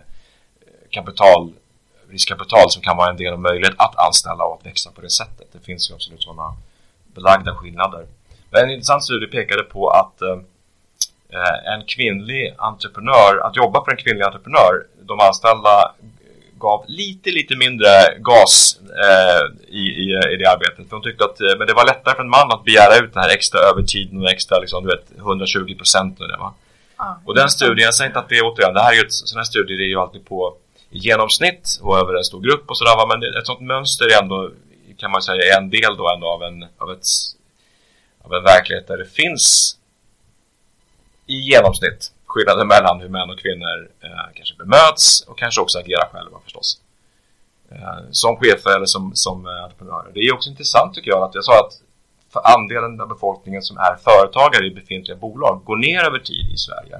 kapital, 0.91 1.53
riskkapital 2.09 2.71
som 2.71 2.81
kan 2.81 2.97
vara 2.97 3.09
en 3.09 3.17
del 3.17 3.33
av 3.33 3.39
möjlighet 3.39 3.75
att 3.77 3.95
anställa 4.07 4.43
och 4.43 4.59
att 4.59 4.65
växa 4.65 4.91
på 4.91 5.01
det 5.01 5.09
sättet. 5.09 5.47
Det 5.51 5.59
finns 5.59 5.89
ju 5.89 5.93
absolut 5.93 6.23
sådana 6.23 6.53
belagda 7.15 7.55
skillnader. 7.55 8.05
Men 8.49 8.63
en 8.63 8.71
intressant 8.71 9.03
studie 9.03 9.27
pekade 9.27 9.63
på 9.63 9.89
att 9.89 10.21
eh, 10.21 11.73
en 11.73 11.85
kvinnlig 11.85 12.55
entreprenör, 12.57 13.37
att 13.43 13.55
jobba 13.55 13.85
för 13.85 13.91
en 13.91 13.97
kvinnlig 13.97 14.25
entreprenör, 14.25 14.85
de 15.01 15.19
anställda 15.19 15.91
gav 16.59 16.85
lite, 16.87 17.29
lite 17.31 17.55
mindre 17.55 17.87
gas 18.19 18.79
eh, 19.05 19.41
i, 19.67 19.83
i, 20.03 20.05
i 20.33 20.35
det 20.39 20.45
arbetet. 20.45 20.89
För 20.89 20.95
de 20.95 21.01
tyckte 21.01 21.25
att 21.25 21.41
eh, 21.41 21.57
men 21.57 21.67
det 21.67 21.73
var 21.73 21.85
lättare 21.85 22.15
för 22.15 22.23
en 22.23 22.29
man 22.29 22.51
att 22.51 22.63
begära 22.63 22.95
ut 23.03 23.13
den 23.13 23.23
här 23.23 23.29
extra 23.29 23.59
övertiden 23.59 24.21
och 24.21 24.29
extra, 24.29 24.59
liksom, 24.59 24.83
du 24.83 24.89
vet, 24.95 25.11
120 25.17 25.75
procent 25.77 26.21
och 26.21 26.27
det 26.27 26.37
va. 26.37 26.53
Ja. 26.97 27.21
Och 27.25 27.35
den 27.35 27.49
studien, 27.49 27.85
jag 27.85 27.93
säger 27.93 28.09
inte 28.09 28.19
att 28.19 28.29
det 28.29 28.37
är 28.37 28.45
återigen, 28.45 28.73
det 28.73 28.81
här 28.81 28.91
är 28.91 28.95
ju 28.95 29.01
ett, 29.01 29.13
sådana 29.13 29.39
här 29.39 29.45
studier 29.45 29.77
det 29.77 29.83
är 29.83 29.87
ju 29.87 29.99
alltid 29.99 30.25
på 30.25 30.55
genomsnitt 30.89 31.79
och 31.81 31.97
över 31.97 32.13
en 32.17 32.23
stor 32.23 32.41
grupp 32.41 32.69
och 32.69 32.77
sådär 32.77 32.95
va? 32.95 33.05
men 33.07 33.39
ett 33.39 33.47
sånt 33.47 33.61
mönster 33.61 34.05
är 34.05 34.21
ändå, 34.21 34.51
kan 34.97 35.11
man 35.11 35.21
säga, 35.21 35.57
en 35.57 35.69
del 35.69 35.97
då 35.97 36.13
ändå 36.13 36.27
av 36.27 36.43
en, 36.43 36.65
av 36.77 36.91
ett, 36.91 37.05
av 38.23 38.33
en 38.33 38.43
verklighet 38.43 38.87
där 38.87 38.97
det 38.97 39.05
finns 39.05 39.77
i 41.27 41.35
genomsnitt 41.35 42.11
skillnader 42.25 42.65
mellan 42.65 43.01
hur 43.01 43.09
män 43.09 43.29
och 43.29 43.39
kvinnor 43.39 43.89
eh, 44.01 44.27
kanske 44.35 44.55
bemöts 44.55 45.21
och 45.21 45.37
kanske 45.37 45.61
också 45.61 45.79
agerar 45.79 46.09
själva 46.13 46.37
förstås. 46.43 46.81
Eh, 47.71 47.99
som 48.11 48.37
chefer 48.37 48.75
eller 48.75 48.85
som, 48.85 49.11
som 49.13 49.47
eh, 49.47 49.63
entreprenörer. 49.63 50.11
Det 50.13 50.19
är 50.19 50.33
också 50.33 50.49
intressant 50.49 50.93
tycker 50.93 51.11
jag 51.11 51.23
att 51.23 51.35
jag 51.35 51.43
sa 51.43 51.59
att 51.59 51.81
för 52.33 52.41
andelen 52.55 53.01
av 53.01 53.07
befolkningen 53.07 53.61
som 53.61 53.77
är 53.77 53.95
företagare 54.03 54.65
i 54.65 54.71
befintliga 54.71 55.17
bolag 55.17 55.61
går 55.65 55.75
ner 55.75 56.03
över 56.03 56.19
tid 56.19 56.51
i 56.53 56.57
Sverige. 56.57 56.99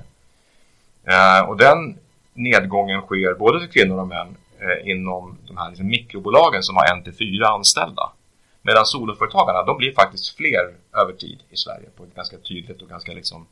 Eh, 1.04 1.50
och 1.50 1.58
den 1.58 1.98
nedgången 2.40 3.02
sker 3.02 3.34
både 3.34 3.60
för 3.60 3.68
kvinnor 3.68 4.00
och 4.00 4.08
män 4.08 4.38
eh, 4.60 4.92
inom 4.92 5.38
de 5.48 5.58
här 5.58 5.70
liksom, 5.70 5.88
mikrobolagen 5.88 6.64
som 6.64 6.76
har 6.76 6.96
en 6.96 7.04
till 7.04 7.14
fyra 7.14 7.48
anställda. 7.48 8.12
Medan 8.62 8.86
soloföretagarna, 8.86 9.64
de 9.64 9.78
blir 9.78 9.92
faktiskt 9.92 10.36
fler 10.38 10.76
över 11.02 11.14
tid 11.14 11.40
i 11.50 11.58
Sverige 11.58 11.90
på 11.98 12.04
ett 12.04 12.16
ganska 12.16 12.38
tydligt 12.38 12.82
och 12.82 12.90
ganska 12.90 13.14
liksom 13.14 13.46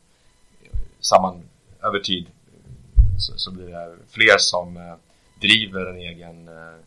eh, 0.64 0.80
samman 1.00 1.44
över 1.84 2.00
tid 2.00 2.28
så, 3.18 3.38
så 3.38 3.52
blir 3.52 3.68
det 3.68 3.96
fler 4.10 4.38
som 4.38 4.78
eh, 4.78 4.96
driver 5.42 5.86
en 5.86 5.98
egen, 5.98 6.48
eh, 6.48 6.80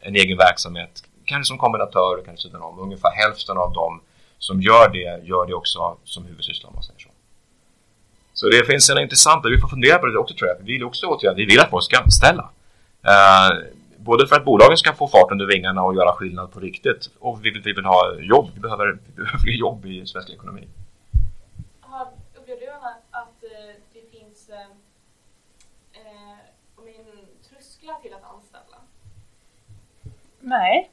en 0.00 0.14
egen 0.16 0.36
verksamhet. 0.36 1.02
Kanske 1.24 1.48
som 1.48 1.58
kombinatör, 1.58 2.22
kanske 2.24 2.48
sidan 2.48 2.62
om. 2.62 2.78
Ungefär 2.78 3.10
hälften 3.10 3.58
av 3.58 3.72
dem 3.72 4.00
som 4.38 4.62
gör 4.62 4.88
det, 4.88 5.26
gör 5.26 5.46
det 5.46 5.54
också 5.54 5.96
som 6.04 6.26
huvudsyssla 6.26 6.68
om 6.68 6.74
man 6.74 6.82
säger 6.82 7.00
så. 7.00 7.07
Så 8.38 8.48
det 8.48 8.64
finns 8.64 8.90
en 8.90 8.98
intressant, 8.98 9.44
vi 9.44 9.60
får 9.60 9.68
fundera 9.68 9.98
på 9.98 10.06
det 10.06 10.18
också 10.18 10.34
tror 10.34 10.48
jag. 10.48 10.56
Vi 10.58 10.72
vill 10.72 10.84
också 10.84 11.06
åtgärda, 11.06 11.34
vi 11.34 11.44
vill 11.44 11.60
att 11.60 11.70
folk 11.70 11.84
ska 11.84 11.98
anställa. 11.98 12.50
Eh, 13.02 13.50
både 13.96 14.26
för 14.26 14.36
att 14.36 14.44
bolagen 14.44 14.76
ska 14.76 14.92
få 14.92 15.08
fart 15.08 15.32
under 15.32 15.46
vingarna 15.46 15.82
och 15.82 15.94
göra 15.94 16.12
skillnad 16.12 16.52
på 16.52 16.60
riktigt. 16.60 17.10
Och 17.18 17.44
vi 17.44 17.50
vill, 17.50 17.62
vi 17.62 17.72
vill 17.72 17.84
ha 17.84 18.14
jobb, 18.20 18.50
vi 18.54 18.60
behöver, 18.60 18.98
vi 19.06 19.22
behöver 19.22 19.38
fler 19.38 19.52
jobb 19.52 19.86
i 19.86 20.06
svensk 20.06 20.30
ekonomi. 20.30 20.68
Har, 21.80 22.06
upplever 22.34 22.60
du 22.60 22.68
Anna 22.70 22.94
att 23.10 23.42
eh, 23.42 23.74
det 23.92 24.18
finns 24.18 24.48
eh, 24.48 24.56
trösklar 27.48 27.94
till 28.02 28.14
att 28.14 28.24
anställa? 28.34 28.78
Nej. 30.40 30.90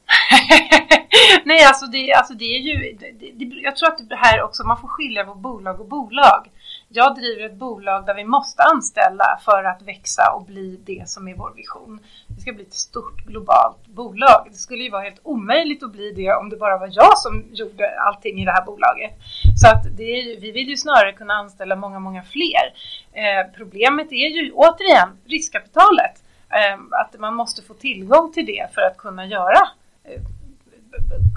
Nej, 1.44 1.64
alltså 1.64 1.86
det, 1.86 2.12
alltså 2.12 2.34
det 2.34 2.44
är 2.44 2.58
ju... 2.58 2.96
Det, 2.98 3.10
det, 3.32 3.44
jag 3.44 3.76
tror 3.76 3.88
att 3.88 4.08
det 4.08 4.16
här 4.16 4.42
också, 4.42 4.64
man 4.64 4.80
får 4.80 4.88
skilja 4.88 5.24
på 5.24 5.34
bolag 5.34 5.80
och 5.80 5.88
bolag. 5.88 6.50
Jag 6.88 7.14
driver 7.14 7.46
ett 7.46 7.54
bolag 7.54 8.06
där 8.06 8.14
vi 8.14 8.24
måste 8.24 8.62
anställa 8.62 9.38
för 9.44 9.64
att 9.64 9.82
växa 9.82 10.32
och 10.34 10.44
bli 10.44 10.80
det 10.84 11.08
som 11.08 11.28
är 11.28 11.34
vår 11.34 11.52
vision. 11.56 12.00
Det 12.26 12.40
ska 12.40 12.52
bli 12.52 12.62
ett 12.62 12.72
stort 12.74 13.24
globalt 13.26 13.86
bolag. 13.86 14.46
Det 14.50 14.56
skulle 14.56 14.82
ju 14.84 14.90
vara 14.90 15.02
helt 15.02 15.20
omöjligt 15.22 15.82
att 15.82 15.92
bli 15.92 16.12
det 16.12 16.32
om 16.34 16.48
det 16.48 16.56
bara 16.56 16.78
var 16.78 16.88
jag 16.92 17.18
som 17.18 17.44
gjorde 17.52 18.00
allting 18.00 18.40
i 18.40 18.44
det 18.44 18.52
här 18.52 18.64
bolaget. 18.64 19.12
Så 19.60 19.68
att 19.68 19.96
det 19.96 20.02
är, 20.02 20.22
ju- 20.22 20.40
vi 20.40 20.52
vill 20.52 20.68
ju 20.68 20.76
snarare 20.76 21.12
kunna 21.12 21.34
anställa 21.34 21.76
många, 21.76 21.98
många 21.98 22.22
fler. 22.22 22.72
Eh, 23.12 23.46
problemet 23.56 24.12
är 24.12 24.28
ju 24.28 24.52
återigen 24.52 25.08
riskkapitalet. 25.24 26.22
Eh, 26.50 26.80
att 26.90 27.20
man 27.20 27.34
måste 27.34 27.62
få 27.62 27.74
tillgång 27.74 28.32
till 28.32 28.46
det 28.46 28.66
för 28.74 28.82
att 28.82 28.96
kunna 28.96 29.26
göra, 29.26 29.68
eh, 30.04 30.20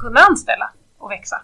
kunna 0.02 0.20
anställa 0.20 0.72
och 0.98 1.12
växa. 1.12 1.42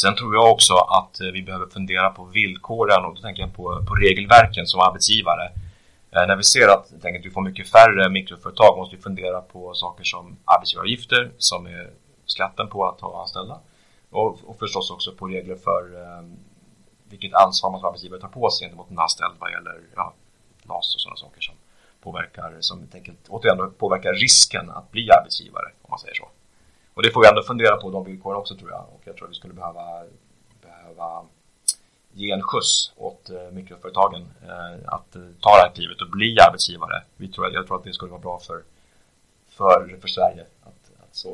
Sen 0.00 0.14
tror 0.16 0.34
jag 0.34 0.50
också 0.50 0.74
att 0.74 1.20
eh, 1.20 1.26
vi 1.26 1.42
behöver 1.42 1.66
fundera 1.66 2.10
på 2.10 2.24
villkoren 2.24 3.04
och 3.04 3.14
då 3.14 3.20
tänker 3.22 3.42
jag 3.42 3.54
på, 3.54 3.84
på 3.88 3.94
regelverken 3.94 4.66
som 4.66 4.80
arbetsgivare. 4.80 5.44
Eh, 6.10 6.26
när 6.26 6.36
vi 6.36 6.44
ser 6.44 6.68
att, 6.68 7.02
tänker 7.02 7.22
vi 7.22 7.30
får 7.30 7.42
mycket 7.42 7.68
färre 7.68 8.10
mikroföretag 8.10 8.76
måste 8.76 8.96
vi 8.96 9.02
fundera 9.02 9.40
på 9.40 9.74
saker 9.74 10.04
som 10.04 10.36
arbetsgivaravgifter 10.44 11.30
som 11.38 11.66
är 11.66 11.90
skatten 12.26 12.68
på 12.68 12.86
att 12.88 13.00
ha 13.00 13.22
anställda 13.22 13.60
och, 14.10 14.38
och 14.44 14.58
förstås 14.58 14.90
också 14.90 15.12
på 15.12 15.26
regler 15.26 15.56
för 15.56 16.02
eh, 16.02 16.22
vilket 17.10 17.34
ansvar 17.34 17.70
man 17.70 17.80
som 17.80 17.88
arbetsgivare 17.88 18.20
tar 18.20 18.28
på 18.28 18.50
sig 18.50 18.64
gentemot 18.66 18.90
en 18.90 18.98
anställd 18.98 19.34
vad 19.38 19.50
gäller 19.50 19.80
ja, 19.96 20.14
LAS 20.62 20.94
och 20.94 21.00
sådana 21.00 21.16
saker 21.16 21.40
som 21.40 21.54
påverkar, 22.02 22.56
som 22.60 22.78
helt 22.80 22.94
enkelt, 22.94 23.28
återigen 23.28 23.72
påverkar 23.78 24.12
risken 24.12 24.70
att 24.70 24.90
bli 24.90 25.10
arbetsgivare 25.10 25.68
om 25.82 25.90
man 25.90 25.98
säger 25.98 26.14
så. 26.14 26.28
Och 26.98 27.04
det 27.04 27.10
får 27.10 27.20
vi 27.20 27.28
ändå 27.28 27.42
fundera 27.42 27.76
på 27.76 27.90
de 27.90 28.04
villkoren 28.04 28.36
också 28.36 28.54
tror 28.56 28.70
jag. 28.70 28.84
Och 28.94 29.00
jag 29.04 29.16
tror 29.16 29.26
att 29.26 29.30
vi 29.30 29.34
skulle 29.34 29.54
behöva, 29.54 30.04
behöva 30.62 31.24
ge 32.12 32.30
en 32.30 32.42
skjuts 32.42 32.92
åt 32.96 33.30
eh, 33.30 33.50
mikroföretagen 33.52 34.22
eh, 34.42 34.94
att 34.94 35.16
eh, 35.16 35.22
ta 35.40 35.50
det 35.56 35.62
här 35.62 35.72
klivet 35.74 36.00
och 36.00 36.10
bli 36.10 36.36
arbetsgivare. 36.48 37.02
Vi 37.16 37.28
tror, 37.28 37.52
jag 37.54 37.66
tror 37.66 37.76
att 37.76 37.84
det 37.84 37.92
skulle 37.92 38.10
vara 38.10 38.20
bra 38.20 38.38
för, 38.38 38.62
för, 39.48 39.96
för 40.00 40.08
Sverige 40.08 40.46
att, 40.62 40.82
att 41.02 41.14
så. 41.16 41.30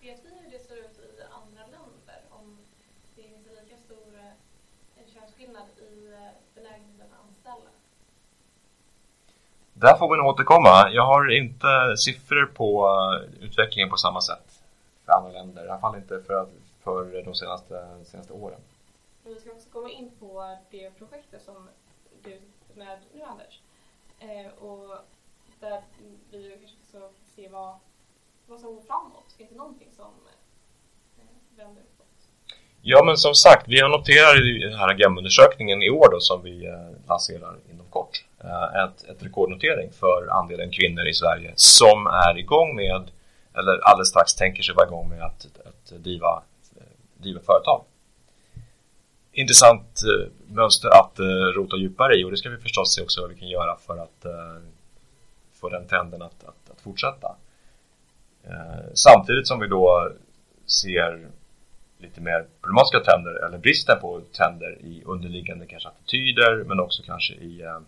Vet 0.00 0.20
vi 0.24 0.30
hur 0.40 0.50
det 0.50 0.64
ser 0.68 0.76
ut 0.76 0.98
i 1.18 1.22
andra 1.40 1.62
länder? 1.76 2.20
Om 2.30 2.58
det 3.16 3.22
finns 3.22 3.46
en 3.48 3.64
lika 3.64 3.76
stor 3.76 4.12
könsskillnad 5.14 5.68
i 5.78 5.90
benägenheten 6.54 7.06
att 7.06 7.26
anställa? 7.26 7.70
Där 9.72 9.96
får 9.98 10.10
vi 10.10 10.16
nog 10.16 10.26
återkomma. 10.26 10.90
Jag 10.90 11.06
har 11.06 11.30
inte 11.36 11.96
siffror 11.96 12.46
på 12.46 12.88
utvecklingen 13.40 13.90
på 13.90 13.96
samma 13.96 14.20
sätt 14.20 14.49
för 15.10 15.16
andra 15.16 15.30
länder. 15.30 15.66
I 15.66 15.68
alla 15.68 15.80
fall 15.80 15.96
inte 15.96 16.22
för, 16.22 16.48
för 16.80 17.22
de 17.24 17.34
senaste, 17.34 18.04
senaste 18.04 18.32
åren. 18.32 18.60
vi 19.24 19.34
ska 19.34 19.50
också 19.50 19.68
komma 19.70 19.90
in 19.90 20.10
på 20.20 20.56
det 20.70 20.90
projektet 20.98 21.42
som 21.42 21.68
du 22.22 22.40
med 22.74 22.98
nu 23.14 23.22
Anders. 23.22 23.60
Eh, 24.20 24.64
och 24.64 24.96
där 25.60 25.82
vi 26.30 26.50
kanske 26.50 26.76
ska 26.88 27.08
se 27.36 27.48
vad, 27.48 27.74
vad 28.46 28.60
som 28.60 28.74
går 28.74 28.82
framåt. 28.82 29.32
Finns 29.36 29.50
det 29.50 29.56
någonting 29.56 29.88
som 29.96 30.12
eh, 31.18 31.24
vänder 31.56 31.82
uppåt? 31.82 32.06
Ja 32.82 33.04
men 33.04 33.16
som 33.16 33.34
sagt, 33.34 33.68
vi 33.68 33.80
har 33.80 33.88
noterat 33.88 34.36
i 34.36 34.58
den 34.58 34.78
här 34.78 34.88
Agenda-undersökningen 34.88 35.82
i 35.82 35.90
år 35.90 36.08
då 36.12 36.20
som 36.20 36.42
vi 36.42 36.66
eh, 36.66 37.08
lanserar 37.08 37.56
inom 37.72 37.86
kort 37.86 38.24
eh, 38.44 38.84
ett, 38.84 39.02
ett 39.02 39.22
rekordnotering 39.22 39.90
för 39.92 40.28
andelen 40.30 40.70
kvinnor 40.70 41.06
i 41.06 41.14
Sverige 41.14 41.52
som 41.56 42.06
är 42.06 42.38
igång 42.38 42.76
med 42.76 43.10
eller 43.54 43.78
alldeles 43.78 44.08
strax 44.08 44.34
tänker 44.34 44.62
sig 44.62 44.74
vara 44.74 44.86
igång 44.86 45.08
med 45.08 45.22
att, 45.22 45.46
att 45.64 46.02
driva, 46.02 46.42
eh, 46.76 46.82
driva 47.16 47.40
företag. 47.40 47.84
Intressant 49.32 50.02
eh, 50.02 50.54
mönster 50.54 50.88
att 50.88 51.18
eh, 51.18 51.24
rota 51.56 51.76
djupare 51.76 52.14
i 52.14 52.24
och 52.24 52.30
det 52.30 52.36
ska 52.36 52.48
vi 52.48 52.56
förstås 52.56 52.94
se 52.94 53.02
också 53.02 53.20
vad 53.20 53.30
vi 53.30 53.36
kan 53.36 53.48
göra 53.48 53.76
för 53.76 53.98
att 53.98 54.26
få 55.60 55.68
den 55.68 55.86
trenden 55.86 56.22
att, 56.22 56.44
att, 56.44 56.70
att 56.70 56.80
fortsätta. 56.80 57.36
Samtidigt 58.94 59.48
som 59.48 59.60
vi 59.60 59.66
då 59.66 60.12
ser 60.66 61.28
lite 61.98 62.20
mer 62.20 62.46
problematiska 62.62 63.00
trender 63.00 63.46
eller 63.46 63.58
bristen 63.58 64.00
på 64.00 64.20
trender 64.36 64.78
i 64.80 65.02
underliggande 65.06 65.66
kanske 65.66 65.88
attityder 65.88 66.64
men 66.64 66.80
också 66.80 67.02
kanske 67.06 67.34
i, 67.34 67.62
eh 67.62 67.80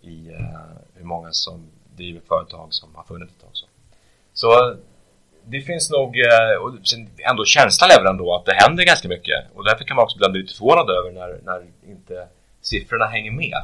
i 0.00 0.32
eh, 0.32 0.60
hur 0.94 1.04
många 1.04 1.32
som 1.32 1.70
driver 1.96 2.20
företag 2.28 2.68
som 2.70 2.94
har 2.94 3.04
funnits 3.04 3.32
ett 3.32 3.40
tag. 3.40 3.65
Så, 4.36 4.76
det 5.44 5.60
finns 5.60 5.90
nog, 5.90 6.18
eh, 6.18 6.56
och 6.62 6.74
ändå 7.30 7.44
känslan 7.44 7.90
är 7.90 7.98
väl 7.98 8.12
ändå 8.12 8.34
att 8.34 8.44
det 8.44 8.54
händer 8.54 8.84
ganska 8.84 9.08
mycket 9.08 9.44
och 9.54 9.64
därför 9.64 9.84
kan 9.84 9.96
man 9.96 10.04
också 10.04 10.30
bli 10.30 10.40
lite 10.40 10.54
förvånad 10.54 10.90
över 10.90 11.12
när, 11.12 11.40
när 11.44 11.66
inte 11.88 12.28
siffrorna 12.60 13.06
hänger 13.06 13.30
med. 13.30 13.60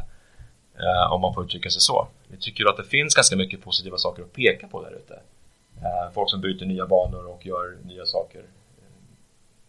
Eh, 0.78 1.12
om 1.12 1.20
man 1.20 1.34
får 1.34 1.44
uttrycka 1.44 1.70
sig 1.70 1.80
så. 1.80 2.08
Vi 2.28 2.36
tycker 2.36 2.68
att 2.68 2.76
det 2.76 2.84
finns 2.84 3.14
ganska 3.14 3.36
mycket 3.36 3.64
positiva 3.64 3.98
saker 3.98 4.22
att 4.22 4.32
peka 4.32 4.68
på 4.68 4.82
där 4.82 4.92
ute. 4.92 5.14
Eh, 5.76 6.12
folk 6.14 6.30
som 6.30 6.40
byter 6.40 6.64
nya 6.64 6.86
banor 6.86 7.26
och 7.26 7.46
gör 7.46 7.76
nya 7.84 8.06
saker. 8.06 8.42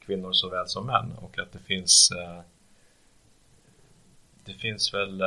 Kvinnor 0.05 0.31
såväl 0.31 0.67
som 0.67 0.85
män 0.85 1.13
och 1.21 1.39
att 1.39 1.53
det 1.53 1.59
finns 1.59 2.09
det 4.45 4.53
finns 4.53 4.93
väl 4.93 5.21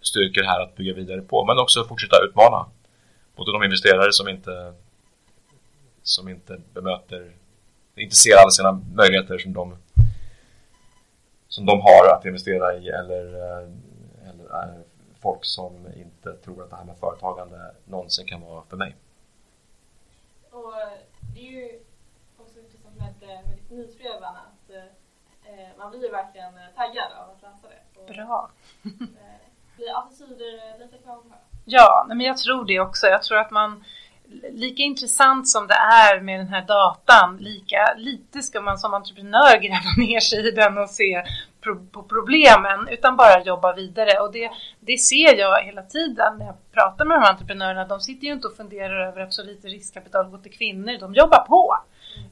styrkor 0.00 0.42
här 0.42 0.60
att 0.60 0.76
bygga 0.76 0.94
vidare 0.94 1.20
på 1.20 1.44
men 1.44 1.58
också 1.58 1.84
fortsätta 1.84 2.24
utmana 2.24 2.66
både 3.36 3.52
de 3.52 3.64
investerare 3.64 4.12
som 4.12 4.28
inte 4.28 4.74
som 6.02 6.28
inte 6.28 6.60
bemöter 6.72 7.32
inte 7.94 8.16
ser 8.16 8.36
alla 8.36 8.50
sina 8.50 8.72
möjligheter 8.94 9.38
som 9.38 9.52
de 9.52 9.76
som 11.48 11.66
de 11.66 11.80
har 11.80 12.16
att 12.16 12.24
investera 12.24 12.74
i 12.74 12.88
eller, 12.88 13.34
eh, 13.34 13.68
eller 14.30 14.82
folk 15.20 15.44
som 15.44 15.86
inte 15.96 16.32
tror 16.32 16.62
att 16.62 16.70
det 16.70 16.76
här 16.76 16.84
med 16.84 16.98
företagande 16.98 17.74
någonsin 17.84 18.26
kan 18.26 18.40
vara 18.40 18.62
för 18.62 18.76
mig. 18.76 18.96
Och 20.50 20.80
eh, 20.80 20.88
det 21.34 21.40
är 21.40 21.52
ju 21.52 21.80
också 22.38 22.58
intressant 22.58 22.96
med, 22.98 23.14
med 23.20 23.58
ditt 23.68 23.70
att 24.10 24.70
eh, 24.70 25.68
man 25.78 25.90
blir 25.90 26.10
verkligen 26.10 26.52
taggad 26.76 27.12
av 27.12 27.30
att 27.30 27.42
läsa 27.42 27.68
det. 27.68 28.00
Och, 28.00 28.06
Bra! 28.06 28.50
Eh, 28.84 29.40
blir 29.76 29.98
attityder 29.98 30.78
lite 30.78 30.98
kvar 30.98 31.22
Ja, 31.64 32.06
men 32.08 32.20
jag 32.20 32.38
tror 32.38 32.64
det 32.64 32.80
också. 32.80 33.06
Jag 33.06 33.22
tror 33.22 33.38
att 33.38 33.50
man 33.50 33.84
lika 34.52 34.82
intressant 34.82 35.48
som 35.48 35.66
det 35.66 35.74
är 35.74 36.20
med 36.20 36.40
den 36.40 36.48
här 36.48 36.66
datan, 36.66 37.36
lika 37.36 37.94
lite 37.96 38.42
ska 38.42 38.60
man 38.60 38.78
som 38.78 38.94
entreprenör 38.94 39.58
gräva 39.60 39.92
ner 40.06 40.20
sig 40.20 40.48
i 40.48 40.50
den 40.50 40.78
och 40.78 40.90
se 40.90 41.24
på 41.92 42.02
problemen, 42.02 42.88
utan 42.88 43.16
bara 43.16 43.42
jobba 43.42 43.72
vidare. 43.72 44.18
Och 44.20 44.32
det, 44.32 44.50
det 44.80 44.98
ser 44.98 45.38
jag 45.38 45.62
hela 45.62 45.82
tiden 45.82 46.38
när 46.38 46.46
jag 46.46 46.56
pratar 46.72 47.04
med 47.04 47.16
de 47.16 47.22
här 47.22 47.30
entreprenörerna. 47.30 47.84
De 47.84 48.00
sitter 48.00 48.26
ju 48.26 48.32
inte 48.32 48.48
och 48.48 48.56
funderar 48.56 49.08
över 49.08 49.20
att 49.20 49.32
så 49.32 49.42
lite 49.42 49.68
riskkapital 49.68 50.30
går 50.30 50.38
till 50.38 50.52
kvinnor, 50.52 50.98
de 51.00 51.14
jobbar 51.14 51.44
på. 51.46 51.78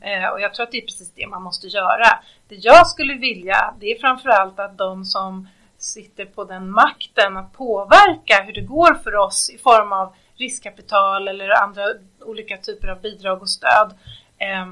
Eh, 0.01 0.29
och 0.29 0.41
jag 0.41 0.55
tror 0.55 0.65
att 0.65 0.73
det 0.73 0.79
är 0.79 0.87
precis 0.87 1.13
det 1.15 1.27
man 1.27 1.43
måste 1.43 1.67
göra. 1.67 2.07
Det 2.49 2.55
jag 2.55 2.87
skulle 2.87 3.15
vilja, 3.15 3.75
det 3.81 3.87
är 3.87 4.01
framförallt 4.01 4.61
att 4.61 4.79
de 4.79 5.05
som 5.05 5.49
sitter 5.85 6.25
på 6.25 6.45
den 6.45 6.71
makten 6.71 7.37
att 7.37 7.53
påverka 7.53 8.43
hur 8.43 8.53
det 8.53 8.61
går 8.61 8.95
för 8.95 9.17
oss 9.17 9.51
i 9.51 9.59
form 9.59 9.93
av 9.93 10.15
riskkapital 10.37 11.29
eller 11.29 11.63
andra 11.63 11.87
olika 12.21 12.57
typer 12.57 12.89
av 12.89 13.01
bidrag 13.01 13.43
och 13.43 13.51
stöd 13.51 13.95
eh, 14.39 14.69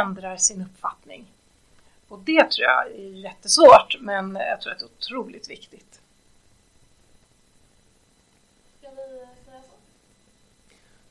ändrar 0.00 0.36
sin 0.36 0.62
uppfattning. 0.62 1.26
Och 2.08 2.18
det 2.18 2.50
tror 2.50 2.66
jag 2.66 2.86
är 2.86 3.22
jättesvårt 3.24 3.96
men 4.00 4.36
jag 4.36 4.60
tror 4.60 4.72
att 4.72 4.78
det 4.78 4.84
är 4.84 4.90
otroligt 4.98 5.50
viktigt. 5.50 6.00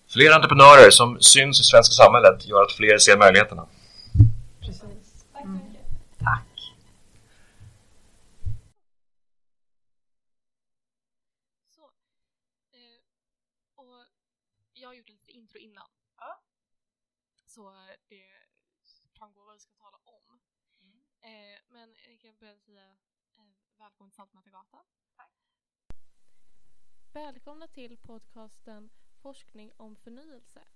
Fler 0.08 0.32
entreprenörer 0.32 0.90
som 0.90 1.22
syns 1.22 1.60
i 1.60 1.64
svenska 1.64 1.92
samhället 1.92 2.48
gör 2.48 2.62
att 2.62 2.72
fler 2.72 2.98
ser 2.98 3.18
möjligheterna. 3.18 3.66
Precis. 4.60 4.82
Tack 5.34 5.42
så 5.42 5.48
mycket. 5.48 5.72
Mm. 5.72 5.76
Tack. 6.20 6.58
jag 14.88 14.92
har 14.92 14.96
gjort 14.96 15.10
lite 15.10 15.37
intro 15.48 15.60
innan. 15.60 15.90
Ja. 16.18 16.44
Så 17.46 17.72
det 18.08 18.48
framgår 19.18 19.46
vad 19.46 19.54
vi 19.56 19.60
ska 19.60 19.74
tala 19.74 19.98
om. 20.04 20.40
Mm. 20.82 21.04
Eh, 21.22 21.60
men 21.68 21.96
jag 22.10 22.20
kan 22.20 22.36
börja 22.36 22.58
säga 22.58 22.98
eh, 23.38 23.44
välkommen 23.78 24.12
till 24.12 24.16
Saltmätargatan. 24.16 24.86
Tack. 25.16 25.32
Välkomna 27.14 27.68
till 27.68 27.98
podcasten 27.98 28.90
Forskning 29.22 29.72
om 29.78 29.96
förnyelse. 29.96 30.68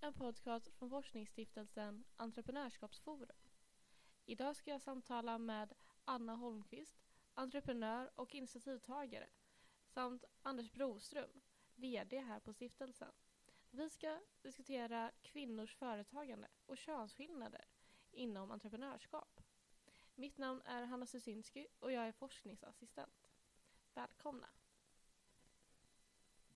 En 0.00 0.14
podcast 0.14 0.68
från 0.68 0.90
forskningsstiftelsen 0.90 2.04
Entreprenörskapsforum. 2.16 3.36
Idag 4.24 4.56
ska 4.56 4.70
jag 4.70 4.82
samtala 4.82 5.38
med 5.38 5.72
Anna 6.04 6.34
Holmqvist, 6.34 6.98
entreprenör 7.34 8.10
och 8.14 8.34
initiativtagare 8.34 9.28
samt 9.86 10.24
Anders 10.42 10.72
Broström, 10.72 11.40
VD 11.74 12.18
här 12.18 12.40
på 12.40 12.52
stiftelsen. 12.52 13.12
Vi 13.76 13.90
ska 13.90 14.20
diskutera 14.42 15.10
kvinnors 15.22 15.76
företagande 15.76 16.48
och 16.66 16.76
könsskillnader 16.76 17.64
inom 18.12 18.50
entreprenörskap. 18.50 19.40
Mitt 20.14 20.38
namn 20.38 20.62
är 20.64 20.82
Hanna 20.82 21.06
Susinski 21.06 21.66
och 21.78 21.92
jag 21.92 22.08
är 22.08 22.12
forskningsassistent. 22.12 23.30
Välkomna! 23.94 24.46